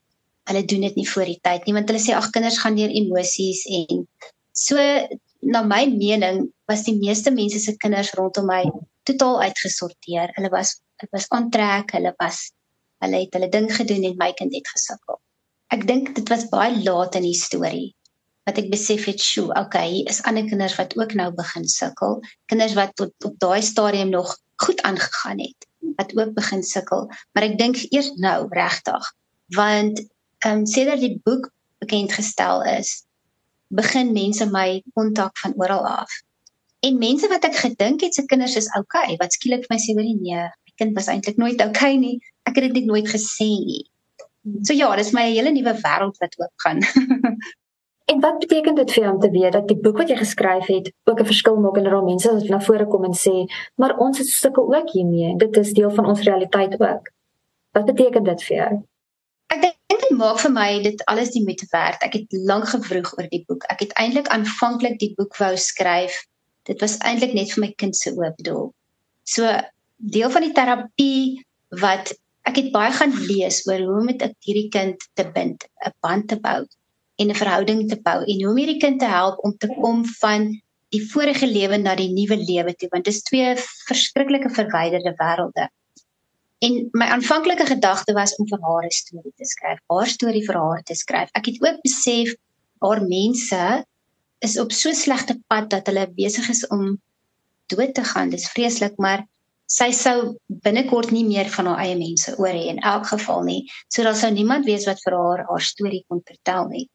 hulle 0.49 0.65
doen 0.65 0.87
dit 0.87 0.97
nie 0.99 1.07
voor 1.09 1.29
die 1.29 1.39
tyd 1.41 1.65
nie 1.65 1.75
want 1.77 1.89
hulle 1.89 2.01
sê 2.01 2.15
ag 2.17 2.31
kinders 2.33 2.59
gaan 2.61 2.77
deur 2.77 2.91
emosies 3.01 3.65
en 3.79 4.05
so 4.55 4.81
na 5.45 5.61
my 5.61 5.85
mening 5.85 6.45
was 6.67 6.83
die 6.87 6.95
meeste 6.97 7.31
mense 7.31 7.59
se 7.61 7.75
kinders 7.77 8.13
rondom 8.17 8.47
my 8.49 8.63
totaal 9.05 9.41
uitgesorteer. 9.45 10.31
Hulle 10.37 10.49
was 10.53 10.79
dit 11.01 11.11
was 11.13 11.27
aantrek, 11.35 11.93
hulle 11.97 12.13
was 12.21 12.49
hulle 13.03 13.21
het 13.25 13.35
hulle 13.37 13.49
ding 13.53 13.67
gedoen 13.69 14.07
en 14.09 14.17
my 14.21 14.31
kind 14.39 14.55
het 14.55 14.71
gesukkel. 14.71 15.19
Ek 15.75 15.85
dink 15.89 16.13
dit 16.17 16.31
was 16.33 16.47
baie 16.53 16.73
laat 16.81 17.19
in 17.19 17.27
die 17.27 17.37
storie 17.37 17.91
wat 18.45 18.59
ek 18.61 18.67
besef 18.69 19.07
het, 19.09 19.21
"Sjoe, 19.21 19.49
okay, 19.57 19.89
hier 19.89 20.09
is 20.09 20.21
ander 20.29 20.45
kinders 20.45 20.75
wat 20.77 20.93
ook 20.97 21.13
nou 21.17 21.31
begin 21.33 21.65
sukkel. 21.67 22.21
Kinders 22.45 22.75
wat 22.77 22.93
tot 22.95 23.13
op 23.25 23.39
daai 23.41 23.61
stadium 23.61 24.09
nog 24.09 24.37
goed 24.61 24.81
aangegaan 24.81 25.39
het, 25.39 25.65
wat 25.97 26.13
ook 26.17 26.33
begin 26.33 26.63
sukkel, 26.63 27.09
maar 27.33 27.43
ek 27.43 27.57
dink 27.57 27.75
eers 27.89 28.11
nou 28.15 28.47
regtig 28.49 29.13
want 29.53 30.01
ehm 30.43 30.59
um, 30.59 30.65
sedert 30.65 30.99
die 30.99 31.19
boek 31.23 31.51
bekend 31.79 32.13
gestel 32.13 32.63
is, 32.63 33.05
begin 33.67 34.13
mense 34.13 34.45
my 34.51 34.83
kontak 34.93 35.37
van 35.37 35.53
oral 35.57 35.87
af. 35.87 36.11
En 36.85 36.97
mense 37.01 37.27
wat 37.31 37.45
ek 37.47 37.57
gedink 37.63 38.03
het 38.05 38.13
se 38.13 38.25
kinders 38.29 38.55
is 38.55 38.69
okay, 38.77 39.15
wat 39.21 39.33
skielik 39.33 39.65
vir 39.65 39.73
my 39.73 39.81
sê 39.81 39.95
hoor 39.97 40.05
nee, 40.05 40.45
my 40.45 40.73
kind 40.77 40.95
was 40.97 41.09
eintlik 41.11 41.37
nooit 41.41 41.61
okay 41.65 41.95
nie. 41.97 42.19
Ek 42.45 42.57
het 42.57 42.67
dit 42.67 42.81
net 42.81 42.89
nooit 42.91 43.09
gesê 43.09 43.49
nie. 43.65 43.83
So 44.61 44.75
ja, 44.77 44.91
dis 44.95 45.13
my 45.15 45.25
hele 45.31 45.53
nuwe 45.53 45.73
wêreld 45.81 46.19
wat 46.21 46.37
oopgaan. 46.37 46.83
en 48.11 48.19
wat 48.21 48.37
beteken 48.43 48.75
dit 48.77 48.91
vir 48.93 49.03
jou 49.03 49.13
om 49.15 49.21
te 49.21 49.31
weet 49.33 49.55
dat 49.57 49.67
die 49.71 49.79
boek 49.81 50.03
wat 50.03 50.11
jy 50.13 50.19
geskryf 50.19 50.67
het 50.69 50.91
ook 51.09 51.21
'n 51.21 51.31
verskil 51.31 51.57
maak 51.57 51.77
en 51.77 51.87
dat 51.87 51.95
daar 51.97 52.05
mense 52.05 52.33
wat 52.33 52.49
na 52.53 52.59
vore 52.61 52.85
kom 52.85 53.07
en 53.09 53.17
sê, 53.17 53.49
maar 53.81 53.97
ons 53.97 54.21
sukkel 54.39 54.69
ook 54.75 54.89
hiermee. 54.93 55.37
Dit 55.37 55.57
is 55.57 55.73
deel 55.73 55.89
van 55.89 56.05
ons 56.05 56.21
realiteit 56.21 56.77
ook. 56.81 57.09
Wat 57.73 57.85
beteken 57.85 58.23
dit 58.23 58.43
vir 58.43 58.55
jou? 58.57 58.73
Dit 60.05 60.17
maak 60.19 60.37
vir 60.37 60.51
my 60.53 60.69
dit 60.85 60.99
alles 61.09 61.31
die 61.33 61.41
moeite 61.41 61.65
werd. 61.71 62.03
Ek 62.05 62.13
het 62.13 62.33
lank 62.45 62.67
gewroeg 62.69 63.07
oor 63.17 63.29
die 63.31 63.41
boek. 63.47 63.63
Ek 63.73 63.79
het 63.81 63.93
eintlik 63.97 64.27
aanvanklik 64.29 64.99
die 65.01 65.13
boek 65.17 65.33
wou 65.41 65.55
skryf. 65.57 66.19
Dit 66.69 66.81
was 66.85 66.99
eintlik 67.01 67.33
net 67.33 67.49
vir 67.55 67.63
my 67.63 67.71
kind 67.81 67.97
se 67.97 68.13
oop 68.13 68.37
bedoel. 68.37 68.69
So 69.25 69.49
deel 69.97 70.29
van 70.29 70.45
die 70.45 70.53
terapie 70.53 71.41
wat 71.81 72.13
ek 72.45 72.59
het 72.61 72.69
baie 72.75 72.93
gaan 72.93 73.15
lees 73.25 73.63
oor 73.65 73.81
hoe 73.81 73.97
om 74.03 74.11
met 74.11 74.21
hierdie 74.45 74.69
kind 74.69 75.01
te 75.17 75.25
bind, 75.25 75.65
'n 75.65 75.93
band 76.05 76.27
te 76.29 76.37
bou 76.37 76.61
en 77.17 77.31
'n 77.31 77.41
verhouding 77.41 77.87
te 77.89 77.97
bou 77.97 78.19
en 78.21 78.43
hoe 78.43 78.51
om 78.51 78.61
hierdie 78.61 78.81
kind 78.85 78.99
te 78.99 79.09
help 79.09 79.41
om 79.41 79.57
te 79.57 79.67
kom 79.81 80.05
van 80.21 80.51
die 80.93 81.01
vorige 81.01 81.47
lewe 81.49 81.77
na 81.81 81.95
die 81.95 82.13
nuwe 82.13 82.37
lewe 82.37 82.75
toe 82.77 82.89
want 82.91 83.05
dit 83.05 83.13
is 83.13 83.25
twee 83.25 83.55
verskriklike 83.89 84.53
verwyderde 84.53 85.15
wêrelde. 85.17 85.65
En 86.63 86.87
my 86.91 87.05
aanvanklike 87.05 87.65
gedagte 87.65 88.13
was 88.13 88.35
om 88.35 88.47
vir 88.47 88.61
haar 88.61 88.85
'n 88.85 88.91
storie 88.91 89.33
te 89.35 89.45
skryf, 89.45 89.79
haar 89.87 90.07
storie 90.07 90.45
vir 90.45 90.55
haar 90.55 90.83
te 90.83 90.95
skryf. 90.95 91.29
Ek 91.33 91.45
het 91.45 91.61
ook 91.61 91.81
besef 91.81 92.35
haar 92.79 93.01
mense 93.07 93.85
is 94.39 94.59
op 94.59 94.71
so 94.71 94.93
slegte 94.93 95.39
pad 95.47 95.69
dat 95.69 95.87
hulle 95.87 96.07
besig 96.15 96.49
is 96.49 96.67
om 96.67 97.01
dood 97.65 97.93
te 97.93 98.03
gaan. 98.03 98.29
Dis 98.29 98.49
vreeslik, 98.49 98.97
maar 98.97 99.25
sy 99.65 99.89
sou 99.91 100.37
binnekort 100.47 101.11
nie 101.11 101.25
meer 101.25 101.49
van 101.49 101.65
haar 101.71 101.81
eie 101.85 101.97
mense 101.97 102.35
oor 102.37 102.53
hê 102.53 102.67
in 102.69 102.79
elk 102.79 103.07
geval 103.07 103.43
nie. 103.43 103.61
So 103.87 104.03
daar 104.03 104.15
sou 104.15 104.31
niemand 104.31 104.65
wees 104.65 104.85
wat 104.85 105.01
vir 105.05 105.17
haar 105.17 105.45
haar 105.49 105.61
storie 105.61 106.05
kon 106.07 106.21
vertel 106.25 106.67
nie. 106.67 106.85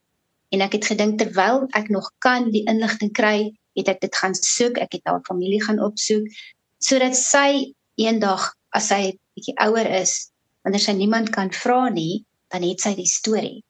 En 0.50 0.60
ek 0.60 0.78
het 0.78 0.86
gedink 0.92 1.18
terwyl 1.18 1.66
ek 1.78 1.90
nog 1.90 2.10
kan 2.18 2.50
die 2.50 2.64
inligting 2.70 3.12
kry, 3.12 3.50
het 3.78 3.88
ek 3.88 4.00
dit 4.00 4.16
gaan 4.16 4.34
soek. 4.34 4.78
Ek 4.78 4.92
het 4.98 5.02
haar 5.04 5.22
familie 5.26 5.62
gaan 5.62 5.82
opsoek 5.82 6.26
sodat 6.80 7.16
sy 7.16 7.74
eendag 8.00 8.54
as 8.76 8.90
sy 8.92 9.00
bietjie 9.36 9.56
ouer 9.64 9.88
is, 10.00 10.30
wanneer 10.64 10.82
sy 10.84 10.94
niemand 10.96 11.32
kan 11.34 11.50
vra 11.54 11.88
nie, 11.92 12.24
dan 12.52 12.66
het 12.66 12.82
sy 12.82 12.94
die 12.98 13.08
storie. 13.08 13.60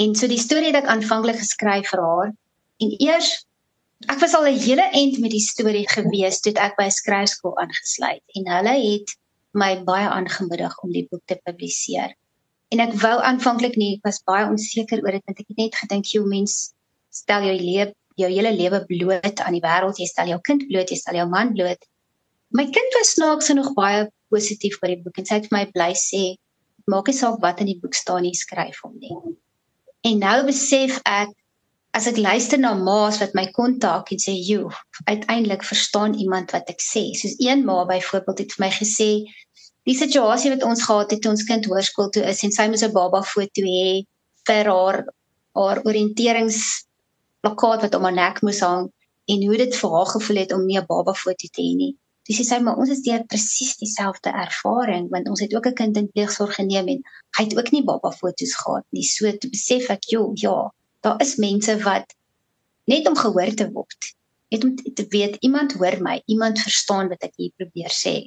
En 0.00 0.14
so 0.14 0.28
die 0.28 0.40
storie 0.40 0.70
het 0.70 0.82
ek 0.82 0.90
aanvanklik 0.92 1.38
geskryf 1.40 1.90
vir 1.90 2.02
haar 2.04 2.32
en 2.84 2.90
eers 3.00 3.30
ek 4.12 4.20
was 4.20 4.34
al 4.36 4.44
'n 4.44 4.60
hele 4.60 4.84
end 4.92 5.18
met 5.24 5.32
die 5.32 5.40
storie 5.40 5.86
gewees 5.88 6.40
toe 6.44 6.52
ek 6.60 6.76
by 6.76 6.88
skryfskool 6.92 7.56
aangesluit 7.62 8.22
en 8.36 8.50
hulle 8.52 8.74
het 8.76 9.14
my 9.56 9.72
baie 9.88 10.08
aangemoedig 10.08 10.74
om 10.84 10.92
die 10.92 11.06
boek 11.10 11.24
te 11.24 11.40
publiseer. 11.48 12.12
En 12.68 12.80
ek 12.80 12.92
wou 13.00 13.16
aanvanklik 13.22 13.76
nie, 13.76 13.96
ek 13.96 14.04
was 14.04 14.20
baie 14.26 14.44
onseker 14.44 15.00
oor 15.00 15.16
dit 15.16 15.24
want 15.24 15.40
ek 15.40 15.48
het 15.48 15.56
net 15.56 15.74
gedink 15.74 16.12
jy 16.12 16.20
mens 16.20 16.74
stel 17.10 17.42
jou 17.48 17.56
lewe 17.56 17.94
jou 18.16 18.28
hele 18.32 18.52
lewe 18.52 18.80
bloot 18.88 19.40
aan 19.44 19.56
die 19.56 19.64
wêreld, 19.64 19.98
jy 20.00 20.08
stel 20.08 20.30
jou 20.32 20.38
kind 20.40 20.64
bloot, 20.68 20.90
jy 20.90 20.96
stel 20.96 21.18
jou 21.20 21.26
man 21.28 21.52
bloot. 21.52 21.82
My 22.56 22.64
kind 22.64 22.96
was 22.96 23.12
snaaks 23.12 23.50
genoeg 23.52 23.74
baie 23.76 24.06
positief 24.32 24.78
oor 24.82 24.92
die 24.92 25.02
boek 25.02 25.18
en 25.18 25.28
sy 25.28 25.40
het 25.40 25.48
vir 25.48 25.56
my 25.58 25.64
bly 25.74 25.92
sê 26.02 26.22
maak 26.92 27.10
nie 27.10 27.18
saak 27.18 27.40
wat 27.42 27.60
in 27.62 27.70
die 27.72 27.80
boek 27.82 27.94
staan 27.98 28.22
nie 28.26 28.34
skryf 28.34 28.78
hom 28.84 28.94
nie. 29.02 29.16
En 30.06 30.22
nou 30.22 30.38
besef 30.46 31.00
ek 31.04 31.34
as 31.96 32.06
ek 32.10 32.18
luister 32.20 32.60
na 32.60 32.74
ma's 32.76 33.18
wat 33.22 33.34
my 33.38 33.46
kontak 33.56 34.12
en 34.12 34.20
sê 34.22 34.34
joe 34.36 34.68
uiteindelik 35.08 35.64
verstaan 35.64 36.14
iemand 36.14 36.52
wat 36.54 36.68
ek 36.72 36.82
sê. 36.84 37.08
Soos 37.16 37.38
een 37.40 37.64
ma 37.64 37.84
byvoorbeeld 37.88 38.42
het 38.44 38.56
vir 38.56 38.64
my 38.66 38.72
gesê 38.78 39.10
die 39.86 39.96
situasie 39.96 40.52
wat 40.52 40.66
ons 40.66 40.82
gehad 40.84 41.14
het 41.14 41.22
toe 41.22 41.32
ons 41.32 41.46
kind 41.48 41.66
hoërskool 41.70 42.10
toe 42.14 42.24
is 42.32 42.42
en 42.46 42.52
sy 42.54 42.66
moes 42.70 42.84
'n 42.84 42.92
baba 42.92 43.22
foto 43.22 43.62
hê 43.62 44.04
vir 44.48 44.70
haar 44.72 44.98
haar 45.58 45.78
oriënterings 45.88 46.60
plakkaat 47.42 47.86
wat 47.86 47.94
om 47.94 48.06
haar 48.06 48.18
nek 48.22 48.42
moes 48.42 48.60
hang 48.66 48.90
en 49.32 49.46
hoe 49.46 49.58
dit 49.62 49.78
vir 49.80 49.90
haar 49.96 50.10
gevoel 50.14 50.38
het 50.42 50.52
om 50.52 50.66
nie 50.66 50.78
'n 50.78 50.90
baba 50.92 51.14
foto 51.14 51.46
te 51.54 51.62
hê 51.62 51.72
nie. 51.82 51.94
Dis 52.26 52.42
sê 52.42 52.58
maar 52.62 52.78
ons 52.82 52.90
het 52.90 53.04
deur 53.06 53.24
presies 53.30 53.76
dieselfde 53.78 54.32
ervaring 54.34 55.06
want 55.12 55.28
ons 55.30 55.40
het 55.44 55.54
ook 55.54 55.66
'n 55.70 55.78
kind 55.80 55.96
in 55.96 56.10
pleegsorg 56.10 56.54
geneem 56.58 56.88
en 56.94 57.00
hy 57.38 57.44
het 57.44 57.56
ook 57.58 57.70
nie 57.70 57.84
baba 57.84 58.10
foto's 58.10 58.54
gehad 58.62 58.86
nie. 58.90 59.02
So 59.02 59.30
te 59.32 59.48
besef 59.48 59.90
ek, 59.90 60.10
joh, 60.10 60.32
ja, 60.34 60.72
daar 61.00 61.20
is 61.20 61.36
mense 61.36 61.78
wat 61.82 62.14
net 62.84 63.08
om 63.08 63.16
gehoor 63.16 63.54
te 63.54 63.70
word, 63.70 64.00
net 64.50 64.64
om 64.64 64.74
te 64.74 65.06
weet 65.08 65.36
iemand 65.40 65.72
hoor 65.72 65.96
my, 66.00 66.22
iemand 66.26 66.58
verstaan 66.58 67.08
wat 67.08 67.22
ek 67.22 67.32
hier 67.36 67.52
probeer 67.56 67.90
sê. 67.90 68.26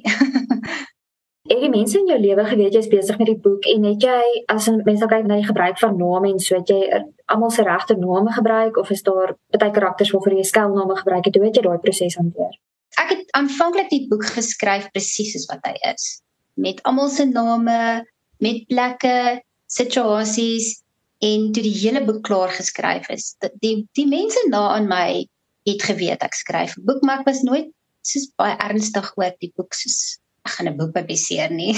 Ek 1.50 1.58
die 1.58 1.70
mense 1.70 1.98
in 1.98 2.06
jou 2.06 2.18
lewe 2.20 2.44
geweet 2.46 2.74
jy's 2.76 2.88
besig 2.92 3.16
met 3.18 3.26
die 3.26 3.40
boek 3.42 3.64
en 3.66 3.84
het 3.88 4.04
jy 4.04 4.42
as 4.52 4.68
mense 4.86 5.06
kyk 5.10 5.24
na 5.26 5.40
die 5.40 5.48
gebruik 5.48 5.80
van 5.80 5.96
name 5.98 6.28
en 6.30 6.38
so 6.38 6.54
het 6.54 6.68
jy 6.70 7.00
almal 7.26 7.50
se 7.50 7.64
regte 7.66 7.96
name 7.98 8.30
gebruik 8.36 8.76
of 8.76 8.90
is 8.94 9.02
daar 9.02 9.34
baie 9.58 9.72
karakters 9.72 10.12
waarvoor 10.14 10.36
jy 10.36 10.44
skuilname 10.44 10.96
gebruik 11.00 11.24
het? 11.24 11.36
Hoe 11.36 11.48
het 11.48 11.56
jy 11.56 11.64
daai 11.66 11.80
proses 11.82 12.18
hanteer? 12.20 12.54
Ek 12.98 13.12
het 13.14 13.32
aanvanklik 13.38 13.90
die 13.92 14.06
boek 14.10 14.24
geskryf 14.34 14.88
presies 14.94 15.34
soos 15.34 15.46
wat 15.50 15.64
hy 15.68 15.74
is. 15.92 16.20
Met 16.56 16.82
almal 16.88 17.10
se 17.12 17.26
name 17.28 18.06
met 18.40 18.64
plekke 18.68 19.42
situasies 19.70 20.80
en 21.20 21.50
toe 21.52 21.62
die 21.62 21.76
hele 21.76 22.02
boek 22.06 22.22
klaar 22.26 22.52
geskryf 22.54 23.08
is. 23.12 23.34
Die 23.62 23.86
die 23.98 24.08
mense 24.08 24.42
na 24.48 24.70
aan 24.76 24.88
my 24.90 25.26
het 25.68 25.84
geweet 25.84 26.24
ek 26.24 26.34
skryf 26.34 26.76
'n 26.76 26.86
boek 26.88 27.04
maar 27.04 27.20
ek 27.20 27.28
was 27.28 27.42
nooit 27.46 27.68
soos 28.02 28.30
baie 28.40 28.56
ernstig 28.56 29.12
oor 29.16 29.34
die 29.40 29.52
boek 29.56 29.74
soos 29.76 30.18
ek 30.48 30.56
gaan 30.56 30.68
'n 30.72 30.78
boek 30.78 30.92
publiseer 30.96 31.50
nie. 31.52 31.74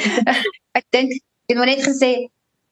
Ek 0.78 0.86
dink 0.90 1.12
jy 1.12 1.56
het 1.58 1.66
net 1.68 1.84
gesê 1.84 2.12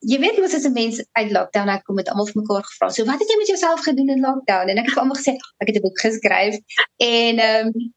jy 0.01 0.19
weet 0.21 0.39
mos 0.41 0.55
as 0.57 0.65
'n 0.65 0.73
mens 0.73 1.01
uit 1.13 1.31
lockdown 1.31 1.69
uit 1.69 1.83
kom 1.85 1.95
met 1.95 2.09
almal 2.09 2.27
vir 2.27 2.43
mekaar 2.43 2.65
gevra. 2.65 2.89
So 2.91 3.05
wat 3.05 3.21
het 3.21 3.29
jy 3.29 3.37
met 3.37 3.53
jouself 3.53 3.81
gedoen 3.81 4.09
in 4.09 4.21
lockdown? 4.21 4.69
En 4.69 4.79
ek 4.79 4.89
het 4.89 4.99
almal 4.99 5.17
gesê 5.17 5.37
ek 5.61 5.69
het 5.69 5.77
'n 5.77 5.85
boek 5.87 6.01
geskryf 6.01 6.57
en 6.97 7.39
ehm 7.39 7.67
um, 7.67 7.93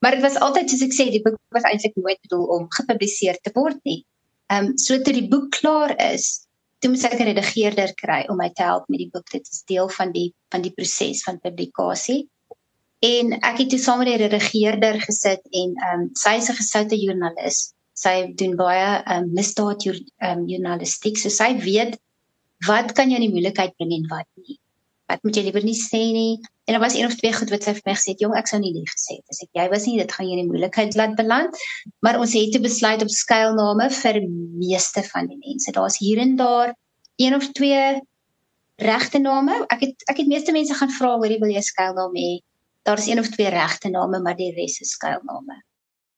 maar 0.00 0.12
dit 0.12 0.20
was 0.20 0.36
altyd 0.36 0.70
soos 0.70 0.82
ek 0.82 0.92
sê 0.92 1.10
die 1.10 1.22
boek 1.22 1.38
was 1.48 1.62
eintlik 1.62 1.96
nooit 1.96 2.20
bedoel 2.20 2.44
om 2.44 2.66
gepubliseer 2.68 3.38
te 3.40 3.50
word 3.54 3.78
nie. 3.84 4.04
Ehm 4.48 4.64
um, 4.64 4.78
so 4.78 4.98
toe 5.00 5.12
die 5.12 5.28
boek 5.28 5.50
klaar 5.50 5.96
is, 6.12 6.46
toe 6.78 6.90
moet 6.90 7.04
ek 7.04 7.20
'n 7.20 7.28
redigeerder 7.32 7.94
kry 7.94 8.24
om 8.28 8.36
my 8.36 8.50
te 8.50 8.62
help 8.62 8.88
met 8.88 8.98
die 8.98 9.10
boek. 9.12 9.30
Dit 9.30 9.48
is 9.50 9.62
deel 9.64 9.88
van 9.88 10.12
die 10.12 10.34
van 10.50 10.62
die 10.62 10.72
proses 10.72 11.22
van 11.22 11.40
publikasie. 11.40 12.28
En 13.00 13.32
ek 13.40 13.58
het 13.58 13.70
toe 13.70 13.78
saam 13.78 13.98
met 13.98 14.06
die 14.06 14.16
redigeerder 14.16 15.00
gesit 15.00 15.42
en 15.50 15.76
ehm 15.76 16.00
um, 16.00 16.10
sy 16.12 16.36
is 16.40 16.48
'n 16.48 16.60
gesoute 16.62 16.96
joernalis 16.96 17.73
sy 17.94 18.14
doen 18.38 18.56
baie 18.58 18.88
um, 19.14 19.30
misdaad 19.36 19.86
um, 19.86 20.44
journalistiek. 20.50 21.18
So 21.20 21.30
sy 21.32 21.54
weet 21.62 21.96
wat 22.66 22.94
kan 22.96 23.10
jy 23.10 23.20
in 23.20 23.28
die 23.28 23.34
moeilikheid 23.34 23.74
bring 23.78 23.92
en 23.94 24.06
wat 24.10 24.28
nie? 24.42 24.58
Wat 25.10 25.20
moet 25.26 25.36
jy 25.36 25.44
liewer 25.46 25.64
nie 25.66 25.76
sê 25.78 26.00
nie? 26.14 26.38
En 26.64 26.74
daar 26.74 26.82
was 26.82 26.96
een 26.96 27.06
of 27.06 27.14
twee 27.20 27.32
goed 27.36 27.50
wat 27.52 27.66
sy 27.66 27.74
vir 27.76 27.84
my 27.90 27.94
gesê 27.98 28.14
het 28.14 28.22
jong 28.24 28.34
ek 28.38 28.48
sou 28.48 28.58
nie 28.62 28.72
lief 28.72 28.94
gesê 28.94 29.18
het 29.18 29.34
as 29.34 29.42
ek 29.44 29.60
jy 29.60 29.66
was 29.72 29.84
nie 29.88 29.98
dit 30.00 30.14
gaan 30.16 30.26
jy 30.26 30.38
in 30.38 30.42
die 30.42 30.50
moeilikheid 30.50 30.96
laat 30.98 31.14
beland. 31.18 31.60
Maar 32.02 32.18
ons 32.24 32.34
het 32.38 32.54
te 32.56 32.62
besluit 32.64 33.04
op 33.04 33.12
skuilname 33.12 33.90
vir 34.00 34.20
meeste 34.62 35.04
van 35.10 35.28
die 35.30 35.38
mense. 35.38 35.74
Daar's 35.76 36.00
hier 36.00 36.22
en 36.24 36.34
daar 36.40 36.72
een 37.20 37.36
of 37.36 37.50
twee 37.54 38.00
regte 38.80 39.20
name. 39.22 39.60
Ek 39.70 39.84
het 39.86 40.08
ek 40.10 40.24
het 40.24 40.32
meeste 40.32 40.56
mense 40.56 40.74
gaan 40.74 40.90
vra 40.96 41.14
hoor 41.20 41.30
jy 41.30 41.38
wil 41.44 41.52
jy 41.52 41.62
skuilnaam 41.68 42.18
hê? 42.18 42.32
Daar's 42.88 43.06
een 43.06 43.20
of 43.22 43.30
twee 43.36 43.52
regte 43.52 43.92
name 43.92 44.24
maar 44.24 44.40
die 44.40 44.50
res 44.56 44.80
is 44.80 44.96
skuilname 44.96 45.60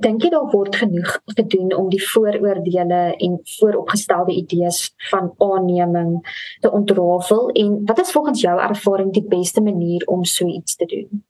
Dink 0.05 0.23
jy 0.23 0.29
daar 0.29 0.51
word 0.53 0.77
genoeg 0.77 1.15
gedoen 1.39 1.71
om 1.73 1.87
die 1.89 2.03
vooroordeele 2.05 2.99
en 3.17 3.39
vooropgestelde 3.57 4.35
idees 4.37 4.91
van 5.11 5.31
aanneming 5.41 6.19
te 6.61 6.71
ontrafel 6.71 7.49
en 7.63 7.79
wat 7.89 8.03
is 8.05 8.13
volgens 8.13 8.43
jou 8.45 8.57
ervaring 8.61 9.13
die 9.17 9.25
beste 9.25 9.63
manier 9.65 10.05
om 10.13 10.25
so 10.25 10.45
iets 10.47 10.77
te 10.77 10.85
doen? 10.91 11.25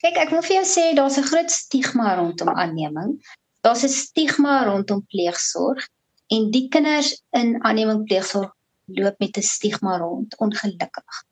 Kyk, 0.00 0.16
ek 0.24 0.32
wil 0.32 0.42
vir 0.48 0.56
jou 0.56 0.64
sê 0.70 0.86
daar's 0.96 1.18
'n 1.20 1.28
groot 1.28 1.50
stigma 1.50 2.16
rondom 2.16 2.48
aanneming. 2.48 3.20
Daar's 3.60 3.84
'n 3.84 3.92
stigma 3.92 4.64
rondom 4.64 5.04
pleegsorg 5.12 5.88
en 6.32 6.50
die 6.50 6.68
kinders 6.68 7.22
in 7.36 7.60
aanneming 7.64 8.04
pleegsorg 8.04 8.50
loop 8.86 9.18
met 9.18 9.36
'n 9.36 9.42
stigma 9.42 9.98
rond, 9.98 10.38
ongelukkig. 10.38 11.24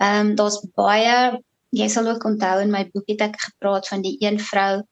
Ehm 0.00 0.26
um, 0.26 0.34
daar's 0.34 0.64
baie 0.74 1.42
jy 1.72 1.88
sal 1.88 2.08
ook 2.08 2.24
onthou 2.24 2.60
in 2.60 2.70
my 2.70 2.84
boek 2.92 3.08
het 3.08 3.20
ek 3.20 3.40
gepraat 3.40 3.88
van 3.88 4.02
die 4.04 4.16
een 4.20 4.38
vrou 4.40 4.82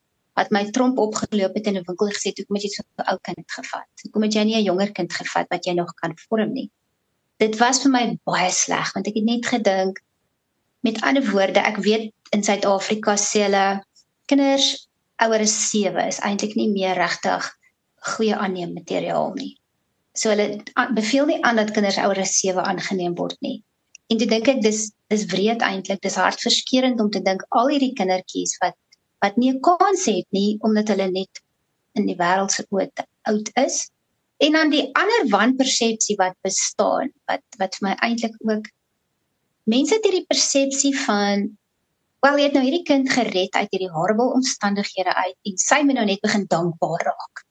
wat 0.41 0.53
my 0.57 0.65
tromp 0.75 0.99
opgeloop 0.99 1.57
het 1.59 1.67
in 1.71 1.79
'n 1.79 1.87
winkel 1.87 2.13
gesê 2.17 2.33
toe 2.33 2.45
kom 2.49 2.57
jy 2.57 2.71
so 2.73 2.83
'n 2.83 3.09
ou 3.13 3.19
kind 3.29 3.47
gevat. 3.59 3.91
Hoekom 4.03 4.23
het 4.27 4.35
jy 4.35 4.45
nie 4.45 4.57
'n 4.57 4.69
jonger 4.71 4.93
kind 4.93 5.13
gevat 5.13 5.47
wat 5.51 5.67
jy 5.67 5.75
nog 5.75 5.93
kan 6.03 6.15
vorm 6.29 6.53
nie? 6.53 6.71
Dit 7.39 7.59
was 7.59 7.83
vir 7.83 7.91
my 7.91 8.05
baie 8.25 8.51
sleg 8.51 8.93
want 8.95 9.07
ek 9.07 9.15
het 9.15 9.25
net 9.25 9.47
gedink 9.47 10.01
met 10.83 11.01
ander 11.03 11.25
woorde, 11.31 11.61
ek 11.61 11.77
weet 11.77 12.13
in 12.33 12.43
Suid-Afrika 12.43 13.17
sê 13.17 13.43
hulle 13.45 13.85
kinders 14.27 14.89
ouer 15.21 15.41
as 15.45 15.57
7 15.71 16.07
is 16.09 16.21
eintlik 16.21 16.57
nie 16.57 16.69
meer 16.73 16.97
regtig 16.97 17.49
goeie 18.15 18.37
aanneem 18.37 18.73
materiaal 18.73 19.35
nie. 19.35 19.57
So 20.17 20.31
hulle 20.33 20.63
beveel 20.95 21.27
nie 21.27 21.43
aan 21.45 21.57
dat 21.57 21.75
kinders 21.77 21.99
ouer 21.99 22.21
as 22.21 22.39
7 22.41 22.65
aangeneem 22.65 23.15
word 23.15 23.37
nie. 23.41 23.63
En 24.11 24.19
toe 24.19 24.27
dink 24.27 24.49
ek 24.49 24.63
dis 24.63 24.91
dis 25.11 25.27
wreed 25.33 25.63
eintlik, 25.67 26.01
dis 26.01 26.17
hartverskeurende 26.19 27.03
om 27.03 27.11
te 27.11 27.21
dink 27.23 27.43
al 27.51 27.69
hierdie 27.73 27.95
kindertjies 27.99 28.57
wat 28.63 28.77
wat 29.25 29.37
nie 29.37 29.53
'n 29.53 29.61
kans 29.61 30.05
het 30.09 30.27
nie 30.31 30.59
omdat 30.61 30.89
hulle 30.89 31.11
net 31.11 31.43
in 31.99 32.07
die 32.07 32.17
wêreld 32.17 32.53
se 32.53 32.67
oë 32.71 32.89
oud 33.31 33.51
is. 33.55 33.91
En 34.41 34.53
dan 34.53 34.71
die 34.71 34.89
ander 34.97 35.29
wanpersepsie 35.29 36.17
wat 36.17 36.37
bestaan, 36.43 37.13
wat 37.29 37.45
wat 37.59 37.77
vir 37.77 37.89
my 37.89 37.95
eintlik 38.07 38.37
ook 38.39 38.71
mense 39.65 39.95
het 39.95 40.05
hierdie 40.05 40.27
persepsie 40.29 40.95
van 41.05 41.51
wel 42.25 42.39
jy 42.39 42.49
het 42.49 42.57
nou 42.57 42.65
hierdie 42.65 42.87
kind 42.89 43.13
gered 43.13 43.55
uit 43.55 43.71
hierdie 43.71 43.93
horrible 43.93 44.33
omstandighede 44.37 45.15
uit 45.15 45.37
en 45.51 45.57
sy 45.63 45.81
moet 45.85 45.99
nou 46.01 46.07
net 46.09 46.21
begin 46.25 46.47
dankbaar 46.57 47.07
raak. 47.13 47.45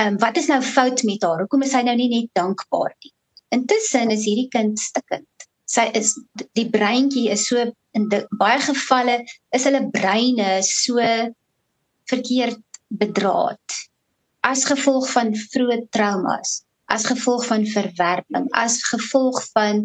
Ehm 0.00 0.14
um, 0.14 0.18
wat 0.18 0.36
is 0.36 0.48
nou 0.50 0.60
fout 0.62 1.02
met 1.08 1.22
haar? 1.22 1.44
Hoekom 1.44 1.62
is 1.66 1.74
sy 1.74 1.82
nou 1.86 1.96
nie 1.98 2.10
net 2.10 2.30
dankbaar 2.38 2.94
nie? 3.04 3.12
Intussen 3.52 4.10
is 4.10 4.24
hierdie 4.24 4.48
kind 4.48 4.78
stikkend. 4.80 5.28
Sy 5.72 5.86
is 5.96 6.12
die 6.58 6.68
breintjie 6.68 7.30
is 7.32 7.46
so 7.48 7.62
in 7.96 8.08
die, 8.12 8.22
baie 8.40 8.60
gevalle 8.60 9.22
is 9.56 9.64
hulle 9.68 9.86
breine 9.94 10.58
so 10.66 11.00
verkeerd 12.12 12.60
bedraad 13.02 13.80
as 14.42 14.66
gevolg 14.66 15.06
van 15.14 15.32
vroeë 15.38 15.78
traumas, 15.94 16.62
as 16.90 17.06
gevolg 17.06 17.46
van 17.46 17.64
verwerping, 17.68 18.48
as 18.58 18.80
gevolg 18.90 19.38
van 19.54 19.84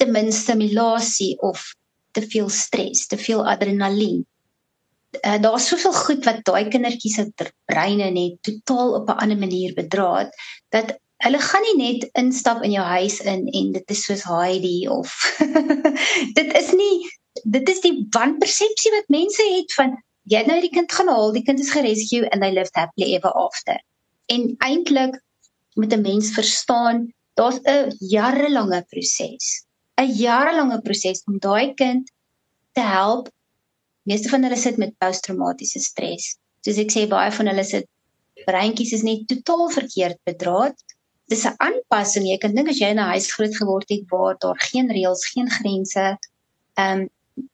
te 0.00 0.06
min 0.10 0.32
stimulasie 0.32 1.34
of 1.44 1.74
te 2.16 2.24
veel 2.24 2.48
stres, 2.48 3.06
te 3.10 3.18
veel 3.20 3.44
adrenalien. 3.46 4.22
Uh, 5.20 5.36
Daar's 5.38 5.68
soveel 5.70 5.94
goed 5.94 6.24
wat 6.26 6.40
daai 6.48 6.70
kindertjies 6.72 7.20
se 7.20 7.52
breine 7.70 8.08
net 8.14 8.40
totaal 8.42 8.96
op 9.00 9.10
'n 9.10 9.20
ander 9.26 9.38
manier 9.38 9.74
bedraad 9.76 10.32
dat 10.74 10.96
hulle 11.24 11.40
gaan 11.40 11.64
nie 11.68 11.76
net 11.80 12.08
instap 12.20 12.62
in 12.66 12.74
jou 12.76 12.84
huis 12.84 13.20
in 13.24 13.46
en 13.48 13.72
dit 13.76 13.92
is 13.96 14.04
soos 14.06 14.24
Heidi 14.28 14.88
of 14.92 15.12
dit 16.38 16.50
is 16.60 16.72
nie 16.76 16.96
dit 17.42 17.68
is 17.68 17.80
die 17.84 17.94
wanpersepsie 18.16 18.92
wat 18.94 19.12
mense 19.12 19.44
het 19.56 19.72
van 19.78 19.96
jy 20.30 20.40
het 20.40 20.48
nou 20.48 20.60
die 20.62 20.72
kind 20.72 20.92
gaan 20.92 21.10
haal, 21.12 21.32
die 21.34 21.44
kind 21.44 21.60
is 21.60 21.72
gerescue 21.74 22.24
and 22.30 22.42
they 22.42 22.52
lived 22.52 22.76
happily 22.78 23.12
ever 23.16 23.32
after. 23.36 23.76
En 24.32 24.54
eintlik 24.64 25.18
moet 25.76 25.92
'n 25.92 26.00
mens 26.00 26.30
verstaan, 26.32 27.12
daar's 27.36 27.60
'n 27.64 27.92
jarelange 27.98 28.84
proses. 28.88 29.64
'n 30.00 30.12
Jarelange 30.16 30.80
proses 30.80 31.22
om 31.26 31.38
daai 31.38 31.74
kind 31.74 32.10
te 32.72 32.80
help. 32.80 33.28
Meeste 34.02 34.28
van 34.28 34.42
hulle 34.42 34.56
sit 34.56 34.76
met 34.76 34.98
posttraumatiese 34.98 35.80
stres. 35.80 36.36
Soos 36.60 36.78
ek 36.78 36.92
sê, 36.92 37.08
baie 37.08 37.30
van 37.32 37.46
hulle 37.46 37.64
sit 37.64 37.86
breintjies 38.44 38.92
is 38.92 39.02
net 39.02 39.28
totaal 39.28 39.70
verkeerd 39.70 40.18
bedraad. 40.24 40.83
Dis 41.32 41.44
'n 41.48 41.54
aanpassing. 41.66 42.26
Jy 42.28 42.38
kan 42.38 42.54
dink 42.54 42.68
as 42.68 42.78
jy 42.78 42.90
in 42.92 43.00
'n 43.00 43.12
huis 43.14 43.32
groot 43.32 43.56
geword 43.56 43.88
het 43.88 44.04
waar 44.12 44.36
daar 44.38 44.60
geen 44.70 44.88
reëls, 44.96 45.26
geen 45.32 45.50
grense, 45.50 46.18
ehm 46.74 47.00
um, 47.00 47.08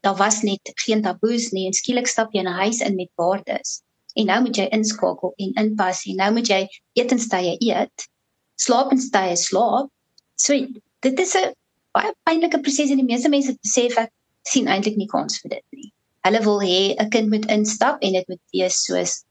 daar 0.04 0.16
was 0.16 0.42
net 0.42 0.72
geen 0.84 1.02
taboes 1.02 1.50
nie 1.50 1.66
en 1.66 1.72
skielik 1.72 2.06
stap 2.06 2.32
jy 2.32 2.40
in 2.40 2.48
'n 2.48 2.60
huis 2.62 2.80
in 2.80 2.94
met 2.96 3.10
waardes. 3.14 3.82
En 4.14 4.26
nou 4.26 4.40
moet 4.42 4.56
jy 4.56 4.66
inskakel 4.68 5.32
en 5.36 5.52
inpas 5.64 6.04
en 6.04 6.16
nou 6.16 6.32
moet 6.32 6.48
jy 6.48 6.66
etenstye 6.92 7.56
eet, 7.58 8.08
slaap 8.54 8.90
en 8.90 9.00
stye 9.00 9.36
slaap. 9.36 9.88
So 10.34 10.52
dit 11.00 11.20
is 11.20 11.34
'n 11.34 11.54
baie 11.92 12.12
pynlike 12.22 12.60
proses 12.60 12.90
en 12.90 12.96
die 12.96 13.10
meeste 13.12 13.28
mense 13.28 13.56
besef 13.62 13.96
ek 13.96 14.10
sien 14.42 14.66
eintlik 14.66 14.96
nie 14.96 15.10
kans 15.10 15.40
vir 15.40 15.50
dit 15.56 15.64
nie. 15.70 15.92
Hulle 16.26 16.42
wil 16.44 16.60
hê 16.60 16.94
'n 16.98 17.10
kind 17.10 17.28
moet 17.30 17.46
instap 17.46 18.02
en 18.02 18.12
dit 18.12 18.28
moet 18.28 18.42
wees 18.52 18.84
soos 18.84 19.24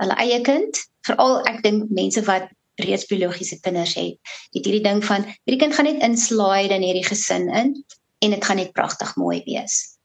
hulle 0.00 0.14
eie 0.24 0.40
kind. 0.40 0.78
Veral 1.06 1.46
ek 1.46 1.62
dink 1.62 1.90
mense 1.90 2.22
wat 2.26 2.48
reeds 2.78 3.06
biologiese 3.10 3.58
kinders 3.60 3.94
het, 3.98 4.18
het 4.54 4.64
hierdie 4.64 4.84
ding 4.84 5.02
van 5.04 5.26
hierdie 5.44 5.60
kind 5.60 5.74
gaan 5.74 5.88
net 5.90 6.02
inslide 6.06 6.74
in 6.74 6.86
hierdie 6.86 7.06
gesin 7.06 7.48
in 7.50 7.74
en 8.24 8.34
dit 8.34 8.44
gaan 8.44 8.60
net 8.60 8.74
pragtig 8.76 9.14
mooi 9.16 9.40
wees. 9.46 9.98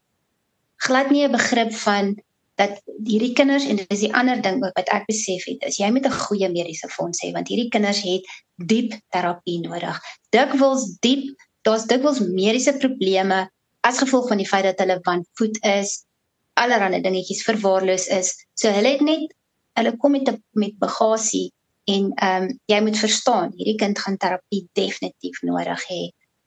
Glad 0.85 1.11
nie 1.11 1.25
'n 1.25 1.31
begrip 1.31 1.73
van 1.85 2.15
dat 2.55 2.81
hierdie 3.05 3.33
kinders 3.33 3.65
en 3.65 3.79
dit 3.81 3.91
is 3.93 4.03
die 4.05 4.13
ander 4.13 4.41
ding 4.41 4.59
wat 4.61 4.89
ek 4.93 5.07
besef 5.09 5.45
het 5.49 5.63
is 5.69 5.79
jy 5.81 5.89
moet 5.91 6.05
'n 6.05 6.19
goeie 6.25 6.49
mediese 6.49 6.89
fonds 6.89 7.23
hê 7.23 7.31
want 7.33 7.47
hierdie 7.47 7.69
kinders 7.69 8.01
het 8.01 8.21
diep 8.57 8.93
terapie 9.09 9.59
nodig. 9.61 9.99
Dikwels 10.29 10.97
diep, 10.99 11.25
daar's 11.61 11.85
dikwels 11.85 12.19
mediese 12.19 12.77
probleme 12.77 13.49
as 13.81 13.97
gevolg 13.97 14.27
van 14.27 14.37
die 14.37 14.47
feit 14.47 14.63
dat 14.63 14.79
hulle 14.79 14.99
van 15.03 15.25
voet 15.33 15.57
is, 15.63 16.05
allerlei 16.53 17.01
dingetjies 17.01 17.43
verwaarloos 17.43 18.07
is. 18.07 18.35
So 18.53 18.69
hulle 18.69 18.95
het 18.95 19.01
net 19.01 19.33
hulle 19.73 19.97
kom 19.97 20.11
met 20.11 20.29
met 20.53 20.77
bagasie 20.79 21.51
en 21.85 22.11
ehm 22.15 22.43
um, 22.43 22.59
jy 22.71 22.79
moet 22.81 22.99
verstaan, 22.99 23.51
hierdie 23.57 23.79
kind 23.79 23.99
gaan 23.99 24.17
terapie 24.17 24.63
definitief 24.73 25.41
nodig 25.43 25.83
hê 25.89 26.01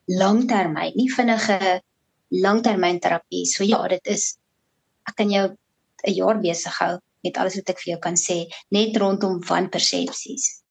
langtermyn, 0.06 0.94
nie 0.96 1.10
vinnige 1.12 1.82
langtermynterapie. 2.30 3.44
So 3.46 3.64
ja, 3.64 3.82
dit 3.88 4.06
is 4.06 4.36
ek 5.06 5.16
kan 5.16 5.30
jou 5.30 5.46
'n 6.06 6.14
jaar 6.14 6.40
besig 6.40 6.78
hou 6.78 6.98
met 7.22 7.36
alles 7.36 7.56
wat 7.56 7.70
ek 7.70 7.80
vir 7.82 7.92
jou 7.92 8.00
kan 8.00 8.16
sê 8.16 8.46
net 8.70 8.96
rondom 8.96 9.40
wanpersepsies. 9.40 10.62